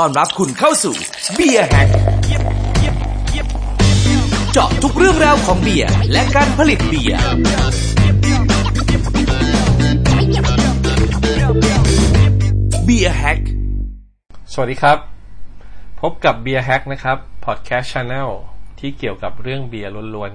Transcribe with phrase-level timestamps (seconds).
[0.00, 0.94] ต้อนรับคุณเข้าสู่
[1.34, 1.88] Beer Hack
[4.52, 7.18] เจาะทุกเรื่องราวของเบียร์และการผลิตเบียร์
[12.84, 13.40] Beer Hack
[14.52, 14.98] สวัสดีครับ
[16.00, 18.30] พบกับ Beer Hack นะครับพอดแคสต์ช n แนล
[18.80, 20.32] ที่เกี่ยวกับเรื่องเบียร์ล้วน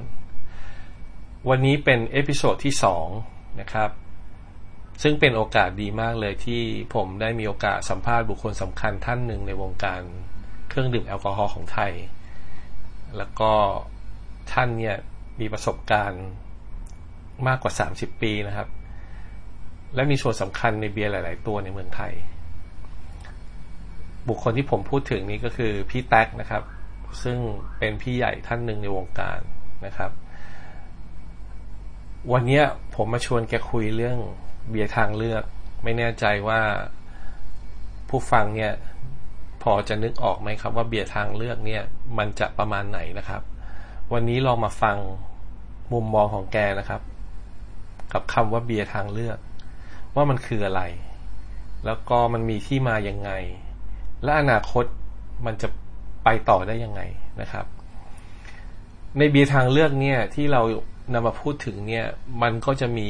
[0.71, 2.73] ๆ วันนี้เป็น episode ที่
[3.17, 3.89] 2 นะครับ
[5.01, 6.61] ซึ่งเป็นโอกาสดีมากเลยที่
[6.95, 10.01] ผมได้มีโอกาสสัมภาษณ์บุคคลสำคัญท่านหนึ่งในวงการ
[10.69, 11.91] เครื่องดื่มแอลกอฮอล์ของไทย
[13.17, 13.51] แล้วก็
[14.53, 14.97] ท่านเนี่ย
[15.39, 16.25] มีประสบการณ์
[17.47, 18.67] มากกว่า 30 ปีนะครับ
[19.95, 22.13] และมีส่วนสำคัญในเบียร์หลาย ๆ ตัวในเมืองไทย
[24.27, 26.63] บุคคลที่ผมพูดถึงนี้ก็คือพี่แท็กนะครับ
[27.23, 27.37] ซึ่ง
[27.79, 29.39] เป็นพี่ใหญ่ท่านหนึ่งในวงการ
[29.85, 30.11] นะครับ
[32.31, 32.61] วันนี้
[32.95, 34.17] ผมมาชวนแกคุยเรื่อง
[34.69, 35.43] เบียร์ทางเลือก
[35.83, 36.61] ไม่แน่ใจว่า
[38.09, 38.73] ผู้ฟังเนี่ย
[39.63, 41.83] พอจะนึกออกไหมครับ ว่าเบียร์ทางเลือกเนี่ย
[42.17, 43.41] มันจะประมาณไหนนะครับ
[44.13, 44.97] วันนี้ลองมาฟัง
[45.93, 47.01] มุมมองของแกนะครับ
[48.13, 49.37] กับคำว่าเบียร์ทางเลือก
[50.15, 50.81] ว่ามันคืออะไร
[51.85, 53.31] แล้วก็มันมีที่มายังไง
[54.23, 54.85] และอนาคต
[55.45, 55.67] มันจะ
[56.23, 57.01] ไปต่อได้ยังไง
[57.41, 57.65] นะครับ
[59.17, 60.61] ในเบียร์ทางเลือกเนี่ยที่เรา
[61.13, 62.05] นำมาพูดถึงเนี่ย
[62.41, 63.09] มันก็จะมี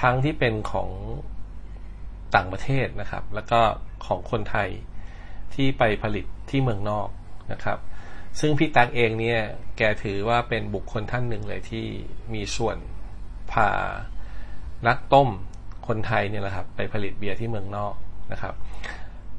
[0.00, 0.88] ทั้งที่เป็นของ
[2.34, 3.60] ต่างประเทศนะครับ แล้วก็
[4.06, 4.68] ของคนไทย
[5.54, 7.08] ที่ไปผลิตที่เมืองนอก
[7.52, 7.78] นะครับ
[8.40, 9.40] ซึ่งพี่ตั๊กเองเนี่ย
[9.76, 11.86] แกถือว่าเป็นบุคคลท่านหนึ่งเลยที่
[12.34, 12.76] มีส่วน
[13.52, 13.68] พา
[14.86, 15.28] นักต้ม
[15.88, 17.94] คนไทยเนี่ยแหละครับ ไปผลิตเบียร์ที่เมืองนอก
[18.32, 18.54] นะครับ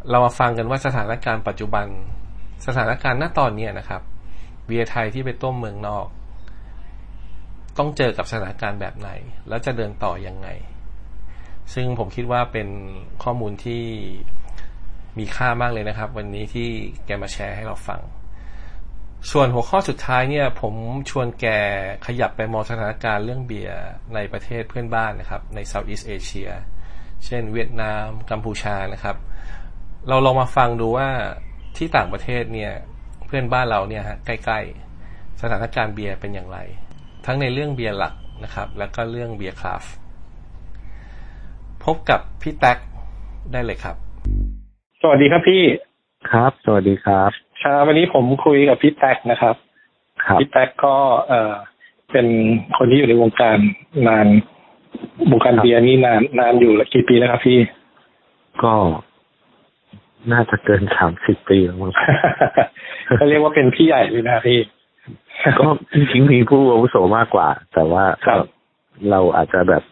[0.09, 1.87] เรามาฟังกันว่าสถานการณ์ปัจจุบัน
[2.67, 4.01] สถานการณ์ณตอนนี้นะครับ
[4.65, 6.05] เบียร์ไทยที่ไปต้มเมืองนอก
[7.77, 9.09] ต้องเจอกับสถานการณ์แบบไหน
[9.47, 10.47] แล้วจะเดินต่อยังไง
[11.73, 12.69] ซึ่งผมคิดว่าเป็น
[13.23, 13.83] ข้อมูลที่
[15.19, 16.69] มีค่ามากเลยนะครับ วันนี้ที่
[17.05, 18.01] แกมาแชร์ให้เราฟัง
[19.31, 20.73] ส่วนหัวข้อสุดท้ายเนี่ย ผม
[21.09, 21.45] ชวนแก
[22.05, 23.81] ขยับไปมองสถานการณ์เรื่องเบียร์
[24.16, 26.50] ในประเทศเพื่อนบ้านนะครับ ในเซาท์อีสเอเชีย
[27.25, 29.17] เช่น เวียดนาม กัมพูชานะครับ
[30.09, 31.09] เราลองมาฟังดูว่า
[31.77, 32.73] ที่ต่างประเทศเนี่ย
[33.25, 34.59] เพื่อนบ้านเราเนี่ยฮะใกล้
[35.01, 36.59] ๆ สถานการณ์เบียร์เป็นอย่างไร
[37.25, 38.13] ทั้งในเรื่องเบียร์หลัก
[38.44, 39.94] นะครับ แล้วก็เรื่องเบียร์คราฟต์
[41.84, 42.78] พบกับพี่แท็ก
[43.52, 43.96] ได้เลยครับ
[45.02, 45.63] สวัสดีครับพี่
[46.31, 47.31] ครับ สวัสดีครับ
[47.62, 49.56] ครับวันนี้ผมคุยกับพี่แท็กนะครับ
[50.25, 50.96] ครับพี่แท็กก็
[51.28, 51.53] เอ่อ
[52.12, 52.28] เป็น
[52.78, 53.57] คนที่อยู่ในวงการ
[54.07, 54.28] นาน
[55.31, 57.59] วงการเบียร์นี่นานนานอยู่ละกี่ปีแล้วครับพี่
[58.63, 58.74] ก็
[60.31, 61.92] น่าจะเกินสามสิบปีแล้วมั้ง
[63.19, 64.59] ก็เรียกว่าเป็นพี่ใหญ่เลยนะพี่
[65.59, 68.46] ก็จริงๆมีผู้อาวุโสมากกว่า แต่ว่าครับ
[69.12, 69.84] เราอาจจะแบบ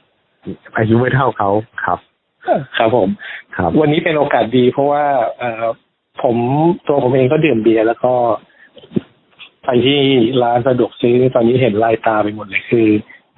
[0.78, 1.50] อายุไม่เท่าเขา
[1.86, 2.00] ครับ
[2.78, 3.10] ครับผม
[3.58, 5.04] ครับ วันนี้เป็นโอกาสดีเพราะว่า
[5.40, 5.66] เอ่อ
[6.24, 6.36] ผม
[6.88, 8.14] ตัวผมเองก็ดื่มเบียร์แล้วก็
[9.66, 10.00] ไปที่
[10.44, 12.88] ร้านสะดวกซื้อตอนนี้เห็นลายตาไปหมดเลยคือ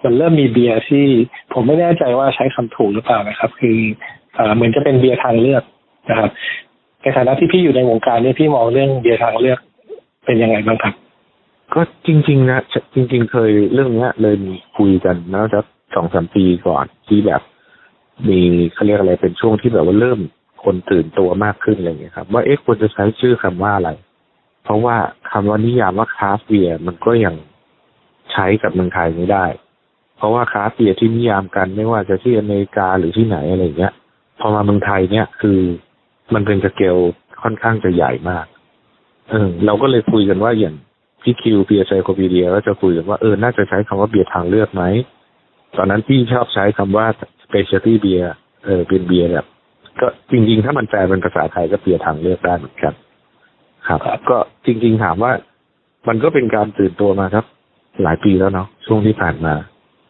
[0.03, 1.05] มันเริ่มมีเบียร์ที่
[1.53, 3.77] ผมไม่แน่ใจว่าใช้คำถูกหรือเปล่านะครับ คือ
[4.35, 5.63] เอ่อเหมือนจะเป็นเบียร์ทางเลือก
[6.09, 6.29] นะครับ
[7.01, 9.59] ในฐานะที่พี่อยู่ในวงการนี้พี่มองเรื่องเบียร์ทางเลือก
[10.25, 10.93] เป็นยังไงบ้างครับ
[11.75, 12.59] ก็จริง ๆ นะ
[12.93, 15.59] จริง ๆ เคยเรื่องเนี้ย เลยมีคุยกันนะจะ
[15.95, 17.41] สองสามปีก่อนที่แบบ
[18.29, 18.39] มี
[18.73, 20.19] เขาเรียกอะไรเป็นช่วงที่แบบว่าเริ่ม
[20.63, 23.91] คนตื่นตัวมากขึ้นอะไรอย่างเงี้ยครับว่าเอ๊ะควรจะใช้ชื่อคำว่าอะไร
[24.63, 24.95] เพราะว่า
[25.31, 27.35] คำว่านิยามว่า craft beer มันก็ยัง
[28.31, 29.45] ใช้กับเมืองไทยไม่ได้
[30.17, 33.93] เพราะว่า craft beer ที่นิยามกันไม่ว่าจะที่อเมริกาหรือที่ไหนอะไรอย่างเงี้ย
[34.39, 35.59] พอมาเมืองไทยเนี่ยคือ
[36.33, 36.97] มันเป็นสเกล
[37.41, 38.45] ค่อนข้างจะใหญ่มาก
[39.29, 40.75] เออเราก็เลยคุยกันว่าอย่าง
[41.25, 44.83] พี่คิว Beercyclopedia ก็จะคุยกันว่าเออน่าจะใช้คำว่าเบียร์ทางเลือกไหม
[45.77, 47.05] ตอนนั้นพี่ชอบใช้คำว่า
[47.43, 48.25] specialty beer
[48.65, 49.45] เออเป็นเบียร์แบบ
[50.01, 52.93] ก็จริง ๆ ถ้ามันแปลเป็นภาษาไทยก็เบียร์ทางเลือกได้เหมือนกัน
[53.87, 55.31] ครับครับ ก็จริง ๆ ถามว่า
[56.07, 57.45] มันก็เป็นการตื่นตัวมาครับ
[58.03, 59.53] หลายปีแล้วเนาะช่วงที่ผ่านมา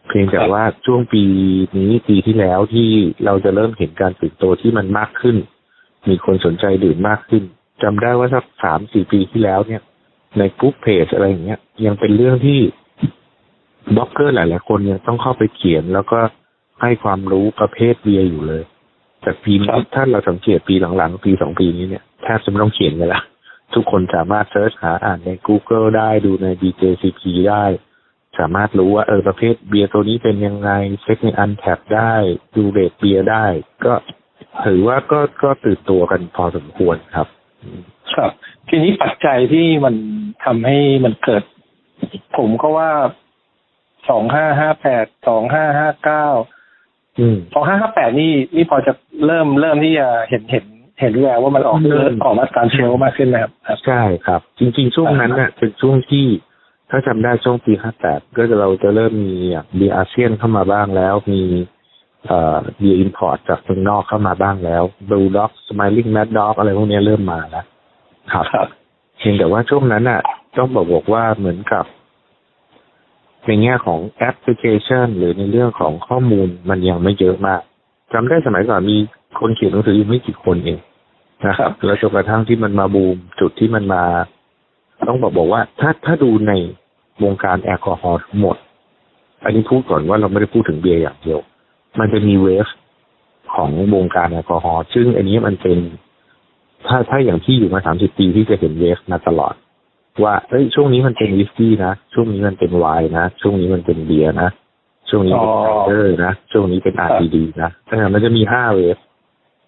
[0.08, 1.24] เพียงแต่ว่าช่วงปี
[1.78, 2.88] นี้ปีที่แล้วที่
[3.24, 5.36] เราจะเริ่มเห็นการตื่นตัวที่มันมากขึ้น
[6.08, 7.42] มีคนสนใจดื่มมากขึ้น
[7.82, 9.82] จำได้ว่าสักสามสี่ปีที่แล้วเนี่ย
[10.38, 12.60] ใน group page อะไรอย่างเงี้ย ยังเป็นเรื่องที่
[13.96, 16.18] บล็อกเกอร์หลาย ๆ คนเนี่ยต้องเข้าไปเขียน แล้วก็
[16.82, 18.62] ให้ความรู้ประเภทเบียร์อยู่เลย
[19.22, 23.22] แต่ปีนี้ครับถ้าเราสังเกตปีหลัง ๆ ปีสองปีนี้เนี่ยแทบจะไม่ต้องเขียนกันละ
[23.74, 27.64] ทุกคนสามารถ search หาอ่านใน Google ได้ดูใน BJCP ได้
[28.38, 30.70] สามารถรู้ว่าเออประเภทเบียร์ตัวนี้เป็นยังไง
[31.02, 32.14] เช็คใน Untappd ได้
[32.56, 33.46] ดู RateBeer ได้
[33.84, 33.94] ก็
[34.64, 37.28] ถือว่าก็ก็ตื่นตัวกันพอสมควรครับ
[37.62, 37.80] อืม
[38.14, 38.30] ครับ
[38.68, 39.94] ทีนี้ปัจจัยที่มัน
[40.44, 41.42] ทำให้มันเกิด
[42.36, 42.90] ผมก็ว่า
[44.08, 46.26] สองห้าห้าแปดสองห้าห้าเก้า
[47.18, 48.92] อืมสองห้าห้าแปดนี่นี่พอจะ
[49.26, 50.64] เริ่มเริ่มที่จะเห็นเห็น
[51.00, 53.52] เห็นแววว่ามันออกเริ่มออกมาตาม shelf มากขึ้นนะครับ
[53.86, 56.26] ใช่ครับ จริง ๆ ช่วงนั้นเนี่ยเป็นช่วงที่
[56.90, 59.36] ถ้าจำได้ช่วงปีห้าแปดก็จะเราจะเริ่มมี
[59.76, 61.42] เบียร์อาเซียนเข้ามาบ้างแล้ว มี
[62.26, 67.66] เอ่อเบียร์ import จากเมืองนอกเข้ามาบ้างแล้วบลูด็อกสไมลิ่งแมดด็อกอะไรพวกนี้เริ่มมาแล้ว
[68.32, 68.68] ครับครับ
[69.18, 70.20] เพียงแต่ว่าช่วงนั้นน่ะ
[70.56, 71.84] ต้องบอกบอกว่าเหมือนกับ
[73.46, 77.60] ในแง่ของแอปพลิเคชัน หรือในเรื่องของข้อมูลมันยังไม่เยอะมาก
[78.12, 78.96] จำได้สมัยก่อนมี
[79.38, 80.78] คนเขียนหนังสืออยู่ไม่กี่คนเอง
[81.46, 84.04] นะครับแล้วจนกระทั่งที่มันมาบูมจุดที่มันมา
[85.08, 86.52] ต้องบอกบอกว่า ถ้าถ้าดูใน
[87.24, 88.56] วงการแอลกอฮอล์ทั้งหมด
[89.44, 91.40] อันนี้พูดก่อนว่าเราไม่ได้พูดถึงเบียร์อย่างเดียว
[91.98, 92.66] มันจะมี wave
[93.54, 95.78] ของวงการแอลกอฮอล์ซึ่งอันนี้มันเป็น
[96.86, 99.54] ถ้าถ้าอย่างที่อยู่มาสามสิบปีที่จะเห็น wave มาตลอด
[100.22, 104.48] ว่าเอ้ยช่วงนี้มันเป็นวิสกี้นะช่วงนี้มันเป็นไวน์นะช่วงนี้มันเป็นเบียร์นะ
[105.10, 108.96] ช่วงนี้เป็นอ๋อ cider นะช่วงนี้เป็น RTD นะแต่มันจะมีห้า wave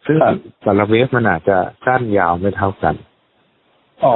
[0.07, 2.95] ซึ่งครับแต่ละ wave มันอาจจะสั้นยาวไม่เท่ากัน
[4.05, 4.15] อ๋อ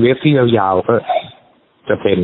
[0.00, 0.94] wave ที่ยาวๆก็
[1.88, 2.18] จะเป็น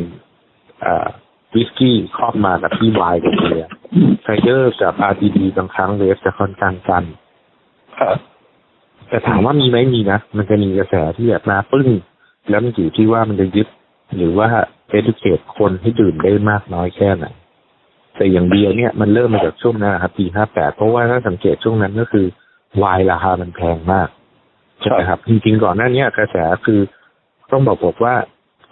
[0.83, 1.09] เอ่อ
[1.55, 3.71] วิสกี้ครอบมากับที่ไวน์กับเบียร์
[4.23, 7.05] cider กับ RTD บางครั้ง wave จะค่อนข้างสั้น
[7.99, 8.17] ครับ
[9.09, 11.89] แต่ถามว่ามีไหมมีนะมันจะมีกระแสที่แบบมาปึ้ง
[12.51, 13.69] แล้วมันอยู่ที่ว่ามันจะยึด
[14.17, 14.49] หรือว่า
[14.89, 17.27] เอ u ุเคทคนให้ดื่มได้มากน้อยแค่ไหน
[18.17, 22.27] แต่อย่างเบียร์เนี่ยมันเริ่มมาจากช่วงนั้นครับปีห้าแปดเพราะว่าถ้าสังเกตช่วงนั้นก็คือ
[22.79, 24.09] ไวน์ราคามันแพงมาก
[24.81, 26.37] ใช่ไหมครับ จริงๆก่อนหน้านี้กระแส
[26.67, 26.81] คือ
[27.53, 28.15] ต้องบอกบอกว่า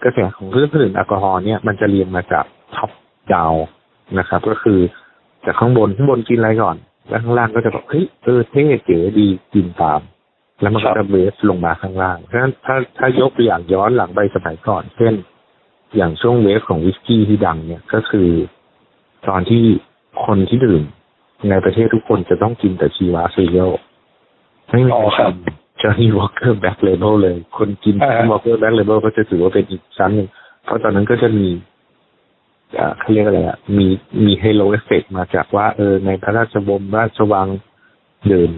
[0.03, 2.45] กระแสของเครื่องดื่มแอลกอฮอล์เนี่ยมันจะเรียงมาจาก
[2.75, 2.91] top
[3.33, 3.53] down
[4.19, 4.79] นะครับ ก็คือ
[5.45, 6.77] จากข้างบนข้างบนกินอะไรก่อน
[7.09, 10.01] แล้วข้างล่างก็จะแบบเฮ้ยเออเท่เก๋ดีกินตาม
[10.61, 15.13] แล้วมันก็จะ wave ลงมาข้างล่าง เพราะฉะนั้นถ้าถ้ายกตัวอย่างย้อนหลังไปสมัยก่อน เช่น
[15.95, 18.29] อย่างช่วง wave ของวิสกี้ที่ดังเนี่ยก็คือ
[19.27, 19.63] ตอนที่
[20.25, 20.83] คนที่ดื่ม
[21.49, 23.71] ในประเทศทุกคนจะต้องกินแต่ชีวาซีเรียล
[24.69, 25.33] ไม่มีอ๋อใครครับ
[25.81, 30.27] Johnnie Walker Black Label เลย คนกินอ่า Walker Black Label ก็จะถือว่าเป็นอีกชั้นหนึ่ง
[30.63, 31.47] เพราะตอนนั้นก็จะมี
[32.79, 33.87] อ่าเขาเรียกอะไรอะ มี
[34.25, 37.47] มี halo effect มาจากว่า เออในพระราชวงศ์ราชวัง
[38.31, 38.51] ดื่ม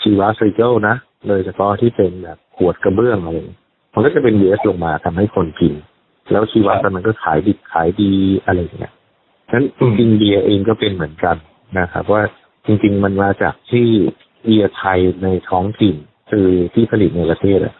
[0.00, 0.96] ชีวาซีเรียลนะ
[1.28, 3.38] เลยเฉพาะที่เป็นแบบขวดกระเบื้องอะไร
[3.94, 5.74] มันก็จะเป็นเวสลงมาทำให้คนกิน
[6.32, 8.12] แล้วชีวาตอนนั้นก็ขายดิบขายดี
[8.44, 8.92] อะไรอย่างเงี้ย
[9.48, 9.64] ฉะนั้น
[9.98, 11.36] จริงเบียร์เองก็เป็นเหมือนกัน
[11.78, 12.22] นะครับ ว่า
[12.66, 13.86] จริง ๆ มันมาจากที่
[14.44, 15.94] เบียร์ไทยในท้องถิ่น
[16.30, 17.74] คือที่ผลิตในประเทศอะ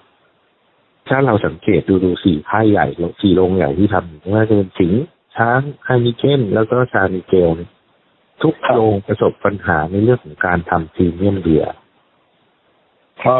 [1.08, 2.86] ถ้าเราสังเกตดูดูสี่ค่ายใหญ่
[3.22, 5.02] สี่โรงใหญ่ที่ทำไม่ว่าจะเป็นสิงห์
[5.36, 7.70] ช้างไฮนิเกนแล้วก็ชานิเกลเนี่ย
[8.42, 11.72] ทุกโรงประสบปัญหาในเรื่องของการทำพรีเมียมเบียร์
[13.24, 13.36] อ๋อ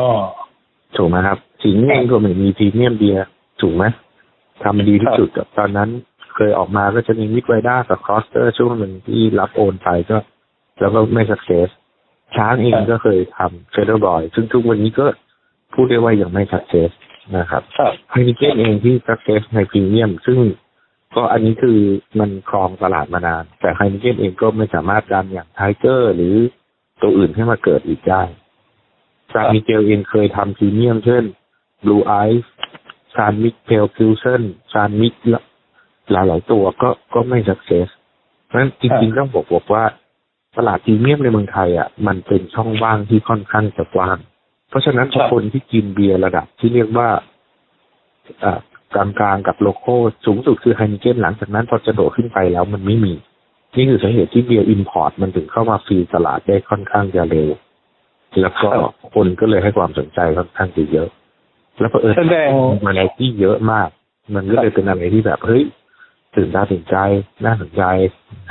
[0.97, 3.25] ถูกไหมครับสิงห์เองก็ไม่มีพรีเมียมเบียร์
[3.61, 3.85] ถูกไหม
[4.63, 5.91] ทำดีที่สุดกับตอนนั้น
[6.35, 10.19] เคยออกมาก็จะมี Mittweida กับ Kloster ช่วงหนึ่งที่รับโอนไปก็
[10.81, 11.69] แล้วก็ไม่ success
[12.37, 15.07] ช้างเองก็เคยทำ Federbräu ซึ่งทุกวันนี้ก็
[15.75, 16.91] พูดได้ว่ายังไม่ success
[17.37, 20.39] นะครับครับ Heineken เองที่ success ในพรีเมียม ซึ่ง
[21.15, 21.79] ก็อันนี้คือ
[22.21, 26.35] มันครองตลาดมานาน แต่ Heineken เองก็ไม่สามารถดันอย่าง Tiger หรือ
[27.03, 28.23] ตัวอื่นให้มาเกิดอีกได้
[29.37, 31.25] San Miguel เองเคยทำพรีเมียมเช่น
[31.85, 32.49] Blue Ice
[33.15, 34.43] San Mig Pale Pilsen
[34.73, 35.15] San Mig
[36.13, 37.89] หลายหลายๆตัวก็ก็ไม่ success
[38.47, 39.85] เพราะฉะนั้นจริงๆต้องบอกบอกว่า
[40.57, 44.19] ตลาดพรีเมียมในเมืองไทยอะมันเป็นช่องว่างที่ค่อนข้างจะกว้าง
[44.69, 47.09] เพราะฉะนั้นครับคนที่กินเบียร์ระดับที่เรียกว่า
[48.45, 48.61] อ่า
[48.95, 49.97] กลางๆกับ local
[50.27, 53.15] สูงสุดคือ Heineken หลังจากนั้นพอจะโดดขึ้นไปแล้วมันไม่มี
[53.77, 57.49] นี่คือสาเหตุที่เบียร์ import มันถึงเข้ามา fill ตลาดได้ค่อนข้างจะเร็ว
[58.41, 58.69] แล้วก็
[59.15, 61.09] คนก็เลยให้ความสนใจค่อนข้างจะเยอะ
[61.81, 62.49] แล้วก็เออแสดง
[62.85, 63.89] มันอะไรที่เยอะมาก
[64.35, 65.63] มันก็เลยเป็นอะไรที่แบบเฮ้ย
[66.35, 66.97] ตื่นตาตื่นใจ
[67.45, 67.83] น่าสนใจ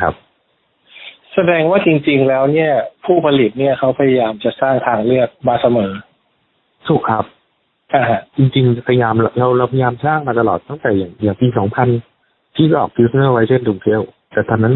[0.02, 0.14] ครับ
[1.34, 2.72] แสดงว่าจริง ๆ แล้วเนี่ย
[3.06, 5.92] ผู้ผลิตเนี่ยเขาพยายามจะสร้างทางเลือกมาเสมอ
[6.88, 7.26] ถูกครับ
[7.94, 11.88] อ่าฮะจริง ๆ พยายามเราเราพยายามสร้างมาตลอดตั้งแต่อย่างอย่างปีสองพัน
[12.56, 14.02] ที่ก็ออกฟิวเจอร์ไวเช่นดุมเทล
[14.32, 14.74] แต่ตอนนั้น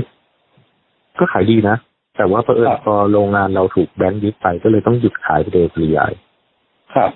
[1.20, 1.76] ก็ขายดีนะ
[2.20, 6.14] แต่ว่าเผอิญพอโรงงานเราถูกแบงค์ยึดไปก็เลยต้องหยุดขายไปโดยปริยาย
[6.96, 7.12] ครับ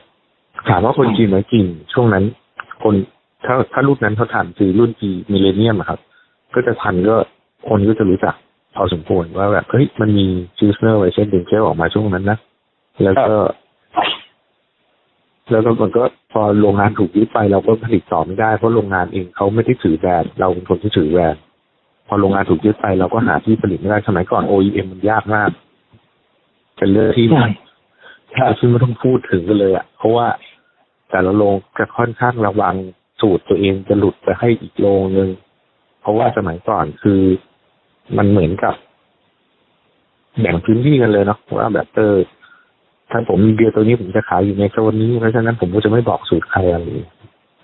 [0.69, 2.23] ถามว่าคนจีนไหมจีนช่วงนั้น
[2.83, 2.95] คน
[3.45, 5.99] ถ้าถ้ารุ่นนั้นเขาทันคือรุ่นจีมิเลเนียมครับ
[6.55, 7.15] ก็จะทันก็
[7.67, 8.35] คนก็จะรู้จัก
[8.75, 10.25] พอสมควรว่าแบบเฮ้ยมันมี
[10.57, 12.37] ฟิวเจอร์ไวเช่นดุมเทลออกมาช่วงนั้นนะ
[13.03, 13.35] แล้วก็
[15.51, 21.41] แล้วก็มันก็พอโรงงานถูกยึดไปเราก็ผลิตต่อไม่ได้เพราะโรงงานเองเขาไม่ได้ถือแบรนด์เราเป็นคนที่ถือแบรนด์
[22.07, 25.49] พอโรงงานถูกยึดไปเราก็หาที่ผลิตไม่ได้สมัยก่อน OEM มันยากมาก
[26.77, 27.47] เป็นเรื่องที่ใช่
[28.37, 30.27] ครับซึ่งไม่ต้องพูดถึงกันเลยอะ เพราะว่า
[31.09, 32.75] แต่ละโรงจะค่อนข้างระวัง
[33.21, 35.29] สูตรตัวเองจะหลุดไปให้อีกโรงนึง
[36.01, 37.21] เพราะว่าสมัยก่อนคือ
[38.17, 38.75] มันเหมือนกับ
[40.39, 42.15] แบ่งพื้นที่กันเลยเนาะว่าแบบเออ
[43.11, 46.85] ถ้าผมมีเบียร์ตัวนี้ผมจะขายอยู่ในโซนนี้เพราะฉะนั้นผมก็จะไม่บอกสูตรใครอะไร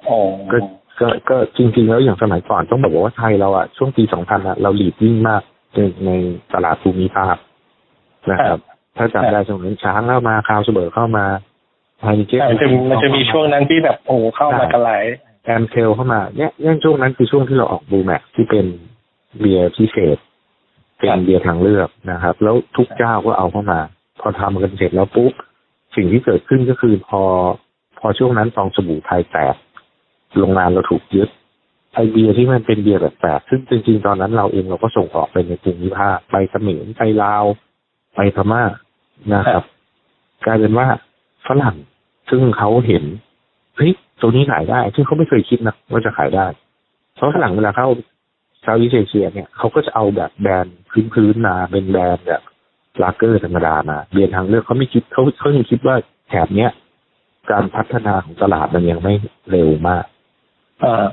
[0.09, 0.19] อ๋อ
[0.51, 0.57] ก็
[0.99, 5.41] ก็ก็จริงๆแล้วอย่างสมัยก่อนต้องบอกว่าไทยเราอะช่วงปีสองพันอะเรา lead ยิ่งมาก
[5.73, 6.11] ในใน
[6.53, 7.35] ตลาดภูมิภาค
[8.31, 8.59] นะครับ
[8.97, 11.25] ถ้าจำได้ช่วงนั้นช้างเข้ามา Carlsberg เข้ามา
[12.01, 15.03] Heineken ใช่มันจะมันจะมีช่วงนั้นที่แบบโอ้โหเข้ามากันหลาย
[15.45, 18.65] Amstel เข้ามาเนี่ยเนี่ยช่วงนั้นคือช่วงที่เราออกบูแม็กที่เป็น
[19.39, 20.17] เบียร์พิเศษ
[20.99, 23.79] เป็นเบียร์ทางเลือกนะครับ แล้วทุกเจ้าก็เอาเข้ามา
[24.19, 25.33] พอทำกันเสร็จแล้วปุ๊บ
[25.95, 27.21] สิ่งที่เกิดขึ้นก็คือพอ
[27.99, 29.55] พอช่วงนั้นฟองสบู่ไทยแตก
[30.37, 31.29] โรงงานเราถูกยึด
[31.93, 37.43] ไอเบียที่มันเป็นเบียร์แบบแปลกซึ่งจริง ๆ ตอนนั้นเราเองเราก็ส่งออกไปในภูมิภาคไปเขมรไปลาว
[38.15, 38.63] ไปพม่า
[39.33, 39.63] นะครับ
[40.45, 40.87] กลายเป็นว่า
[41.47, 41.75] ฝรั่ง
[42.29, 43.03] ซึ่งเขาเห็น
[43.75, 46.47] เฮ้ยตัวนี้ขายได้ซึ่งเขาไม่เคยคิดนะว่าจะขายได้
[47.15, 47.87] เพราะฝรั่งเวลาเข้า
[48.61, 50.77] เซาท์อีสเอเชียเนี่ยเขาก็จะเอาแบบแบรนด์
[51.13, 52.41] พื้นๆมาเป็นแบรนด์แบบ
[53.01, 55.95] ลาเกอร์ธรรมดามาเบียร์ทางเลือกเขาไม่คิดเขาเขายังคิดว่า
[56.29, 56.71] แถบเนี้ย
[57.51, 59.13] การพัฒนาของตลาดมันยังไม่
[59.51, 60.05] เร็วมาก
[60.83, 61.05] อ่า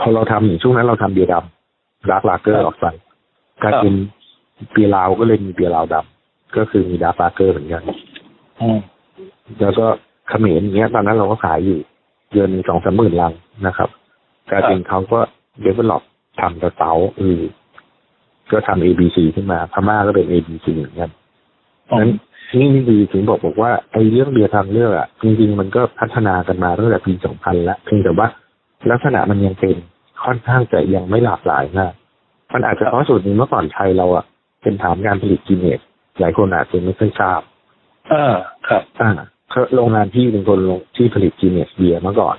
[0.00, 2.86] พอเราทำอย่างช่วงนั้นเราทำเบียร์ดำ dark lager ออกไป
[3.62, 3.94] กลายเป็น
[4.72, 7.82] เบียร์ลาวก็เลยมีเบียร์ลาวดำก็คือมี dark lager เหมือนกัน
[8.60, 8.78] อืม
[9.60, 9.86] แล้วก็
[10.28, 11.78] เขมรอย่างเงี้ย ตอนนั้นเราก็ขายอยู่
[12.32, 13.32] เดือนสองสามหมื่นลัง
[13.66, 13.88] นะครับ
[14.50, 15.20] กลายเป็นเขาก็
[15.62, 16.02] เดเวลลอป
[16.40, 17.40] ทำกระเป๋าเออ
[18.52, 21.10] ก็ทำ ABC ขึ้นมาพม่าก็เป็น ABC เหมือนกัน
[22.00, 22.10] นั้น
[22.58, 28.28] นี่นี่ดีถึงบอกบอกว่าไอ้เรื่องเบียร์ทางเลือกอะจริงๆมันก็พัฒนากันมาตั้งแต่ปีสองพันแล้วเพียงแต่ว่า
[28.90, 29.76] ลักษณะมันยังเป็น
[30.24, 31.92] ค่อนข้างจะยังไม่หลากหลายมาก
[32.52, 34.24] มันอาจจะเพราะส่วนหนึ่งเมื่อก่อนไทยเราอะ
[34.62, 35.80] เป็นฐานการผลิตกินเนส
[36.20, 37.40] หลายคนอาจจะไม่เคยทราบ
[38.12, 38.34] อ่า
[38.68, 39.10] ครับอ่า
[39.50, 42.36] เขาโรงงานที่เป็นคนลงที่ผลิตจีเนสเบียร์มาก่อน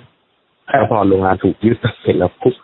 [0.68, 2.56] แล้วพอโรงงานถูกยึดเสร็จแล้วปุ๊บ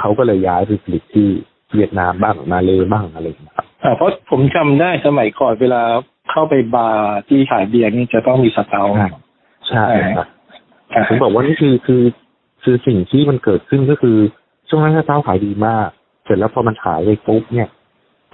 [0.00, 1.28] เขาก็เลยย้ายไปผลิตที่
[1.74, 5.82] เวียดนามบ้างมาเลบ้างอะไรอย่างเงี้ยครับอ่าเพราะผมจำได้สมัยก่อนเวลา
[6.30, 8.82] เข้าไปบาร์ที่ขายเบียร์นี่จะต้องมี stout
[9.68, 9.86] ใช่
[10.16, 10.26] ครับ
[11.08, 12.02] ผมบอกว่านี่คือคือ
[12.64, 14.16] คือสิ่งที่มันเกิดขึ้นก็คือ
[14.68, 15.88] ช่วงนั้น stout ขายดีมาก
[16.24, 17.68] เสร็จแล้วพอมันขายไปปุ๊บเนี่ย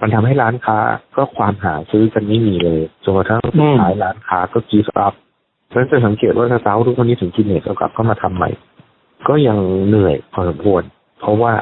[0.01, 0.77] มันทำให้ร้านค้า
[1.17, 5.13] ก็ความหาซื้อกันไม่มีเลยจนกระทั่งสุดท้ายร้านค้าก็ give up
[5.67, 8.49] เพราะฉะนั้นจะสังเกตว่า stout ทุกวันนี้ถึง Guinness กลับเข้ามาทำใหม่
[9.27, 9.57] ก็ยัง
[9.87, 10.83] เหนื่อยพอสมควร
[11.19, 11.53] เพราะว่า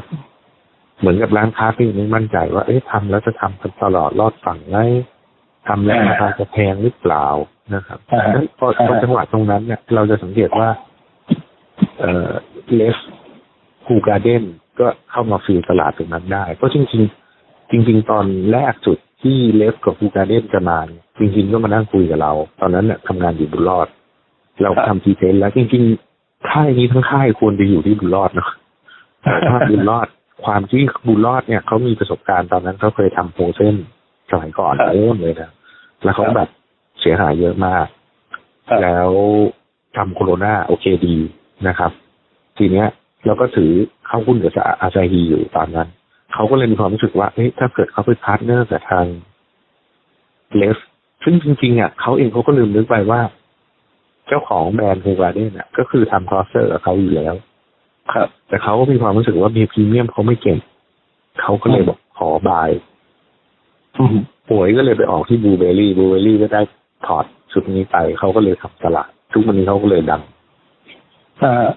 [1.00, 4.78] เหมือนกับร้านค้าที่ไม่มั่นใจว่าเอ๊ะทำแล้วจะทำกันตลอดรอดฝั่งไหม
[5.68, 7.26] ทำแล้วราคาจะแพงหรือเปล่า
[7.76, 10.70] นะครับอ่านั้นพอพอจังหวะตรงนั้นเนี่ยเราจะสังเกตว่า
[12.00, 12.30] เอ่อ
[12.76, 12.98] Leffe
[13.86, 14.44] Hoegaarden
[14.80, 17.04] ก็เข้ามา fill ตลาดตรงนั้นได้เพราะจริง
[17.38, 23.88] ๆ จริง ๆ ตอนแรกสุดที่ Leffe กับ Hoegaarden จะมาเนี่ยจริง ๆ ก็มานั่งคุยกับเรา ตอนนั้นเนี่ยทำงานอยู่บุญรอด
[24.62, 25.84] เราทำ present แล้วจริง
[26.16, 28.52] ๆ ค่ายนี้ทั้งค่ายควรไปอยู่ที่บุญรอดเนาะ
[29.22, 30.08] แต่ถ้าบุญรอด
[30.46, 33.76] ความที่บุญรอดเนี่ยเขามีประสบการณ์ตอนนั้นเขาเคยทำโปรเส้น
[34.32, 35.52] สมัยก่อนครับโอ้เลยนะ
[36.04, 36.50] แล้วเขาแบบ
[37.02, 37.86] เสียหายเยอะมาก
[38.70, 39.10] ครับแล้ว
[39.98, 41.16] ทำโคโรนาโอเคดี
[41.68, 41.92] นะครับ
[42.60, 42.88] ทีเนี้ย
[43.26, 43.72] เราก็ถือ
[44.08, 44.52] เข้าหุ้นกับ
[44.82, 45.88] อาซาฮีอยู่ตอนนั้น
[46.34, 49.06] เขาก็เลยมีความรู้สึกว่าเอ๊ะถ้าเกิดเขาไป partner กับทาง
[50.56, 50.78] Leffe
[51.24, 53.22] ซึ่งจริงๆอะเขาเองเขาก็ลืมนึกไปว่า
[54.28, 57.34] เจ้าของแบรนด์ Hoegaarden อะ ก็คือทำคลอสเตอร์กับเขาอยู่แล้ว
[58.14, 60.58] ครับ แต่เขาก็มีความรู้สึกว่าเบียร์พรีเมียมเขาไม่เก่ง
[61.42, 62.70] เขาก็เลยบอกขอ bye
[63.98, 64.18] อืม
[64.50, 66.62] หวยก็เลยไปออกที่ Brewberry Brewberry ก็ได้
[67.06, 70.22] ถอดชุดนี้ไปเขาก็เลยทำตลาดทุกวันนี้เขาก็เลยดัง
[71.44, 71.68] อ่า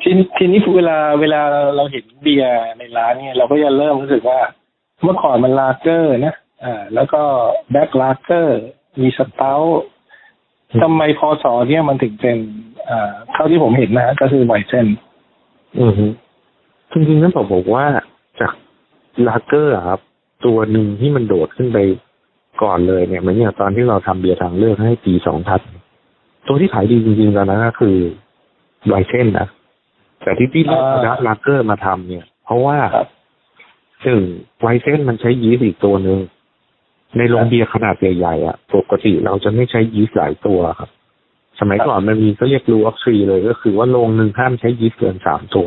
[0.00, 1.40] ทีทีนี้เวลาเวลา
[1.76, 4.40] เราเห็นเบียร์ในร้านเนี่ยเราก็จะเริ่มรู้สึกว่า
[5.02, 7.22] เมื่อก่อนมันลาเกอร์นะอ่าแล้วก็
[7.72, 8.58] dark lager
[9.00, 9.82] มี stout
[10.82, 12.38] ทำไมพอสอเนี่ยมันถึงเป็น
[12.90, 14.86] อ่าเท่าที่ผมเห็นนะก็คือ weizen
[15.80, 16.06] อือฮึ
[16.92, 17.86] จริงๆนั้นผมบอกว่า
[18.40, 18.52] จาก
[19.26, 20.00] ลาเกอร์อะครับ
[20.46, 21.78] ตัวหนึ่งที่มันโดดขึ้นไป
[22.62, 25.60] ก่อนเลยเนี่ยเหมือนอย่างตอนที่เราทำเบียร์ทางเลือกให้ปีสองพัน
[26.46, 27.96] ตัวที่ขายดีจริงๆตอนนั้นก็คือ
[28.88, 29.48] weizen นะ
[30.22, 33.08] แต่ที่พี่เลือก dark lager มาทำเนี่ย เพราะว่าครับ
[34.02, 34.22] หนึ่ง
[34.60, 36.18] weizen มันใช้ยีสต์อีกตัวหนึ่ง
[37.16, 40.90] ในโรงเบียร์ขนาดใหญ่ๆอะปกติเราจะไม่ใช้ยีสต์หลายตัวครับ
[41.60, 45.66] สมัยก่อนมันมีก็เรียก rule of three เลยก็คือว่าโรงหนึ่งห้ามใช้ยีสต์เกินสามตัว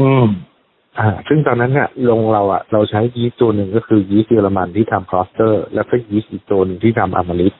[0.00, 0.26] อืม
[0.98, 7.54] อ่า ซึ่งตอนนั้นเนี่ยโรงเราอะ เราใช้ยีสต์ตัวหนึ่งก็คือยีสต์เยอรมันที่ทำคลอสเตอร์ แล้วก็ยีสต์อีกตัวหนึ่งที่ทำอามาริส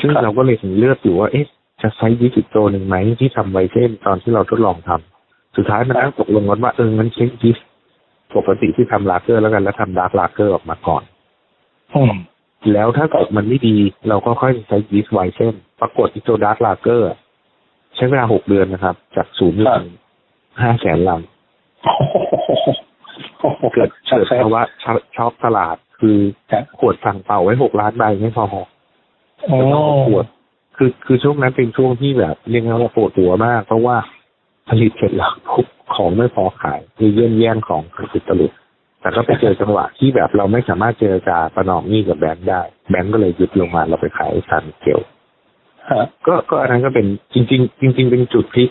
[0.00, 1.46] ซึ่งครับเราก็เลยถึงเลือกอยู่ว่าเอ๊ะ
[1.86, 7.66] จะใช้ยีสต์อีกตัวหนึ่งไหมที่ทำ weizen ตอนที่เราทดลองทำสุดท้ายมันนั่งตกลงกันว่าเอองั้นใช้ยีสต์
[8.36, 11.02] ปกติที่ทำลาเกอร์แล้วกันแล้วทำ dark lager ออกมาก่อน
[11.94, 12.14] อืม
[12.72, 13.76] แล้วถ้าเกิดมันไม่ดี
[14.08, 17.08] เราก็ค่อยใช้ยีสต์ weizen ปรากฏอีกตัว dark lager
[17.96, 19.82] ใช้เวลาหกเดือนนะครับ จากศูนย์ถึครับง
[20.62, 21.20] ห้าแสนลัง
[23.40, 26.18] โอ้โหเกิดชัเกิดเซสภาวะช็อกช็อกตลาดคือ
[26.52, 28.46] ครับขวดสั่งเป่าไว้หกล้านใบไม่พอ
[29.44, 30.26] โอ้แล้วก็เอาขวด
[30.76, 33.96] คือคือช่วงนั้นเป็นช่วงที่แบบเรียกว่าปวดหัวมาก เพราะว่า
[34.68, 37.82] ผลิตเสร็จแล้วปุ๊บของไม่พอขายมีเยื่นแย่งของ
[38.14, 38.52] ติดตลุด
[39.00, 45.00] แต่ก็ไปเจอจังหวะที่แบบเราไม่สามารถเจรจาประนอมหนี้กับแบงค์ได้ แบงค์ก็เลยหยุดลงมาเราไปขายซันเกล
[45.90, 48.70] ฮะก็ก็อันนั้นก็เป็นจริง ๆ จริง ๆ เป็นจุดพลิก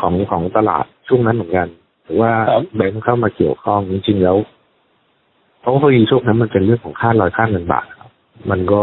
[0.00, 1.68] ของของตลาดช่วงนั้นเหมือนกัน
[2.04, 4.36] หรือว่าครับแบงค์เข้ามาเกี่ยวข้องจริง ๆ แล้ว
[5.60, 8.10] เพราะว่าพอดีช่วงนั้นมันเป็นเรื่องของค่าลอยค่าเงินบาทครับ
[8.50, 8.80] มันก็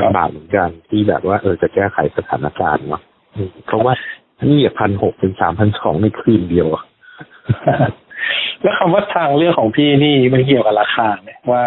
[0.00, 3.02] ลำบากเหมือนกันที่แบบว่าเออจะแก้ไขสถานการณ์เนาะ
[3.34, 3.92] อืมเพราะว่า
[4.44, 6.84] นี่พันหกเป็นสามพันสองในคืนเดียวอะ
[8.62, 11.64] แล้วคำว่าทางเลือกของพี่นี่มันเกี่ยวกับราคาไหมว่า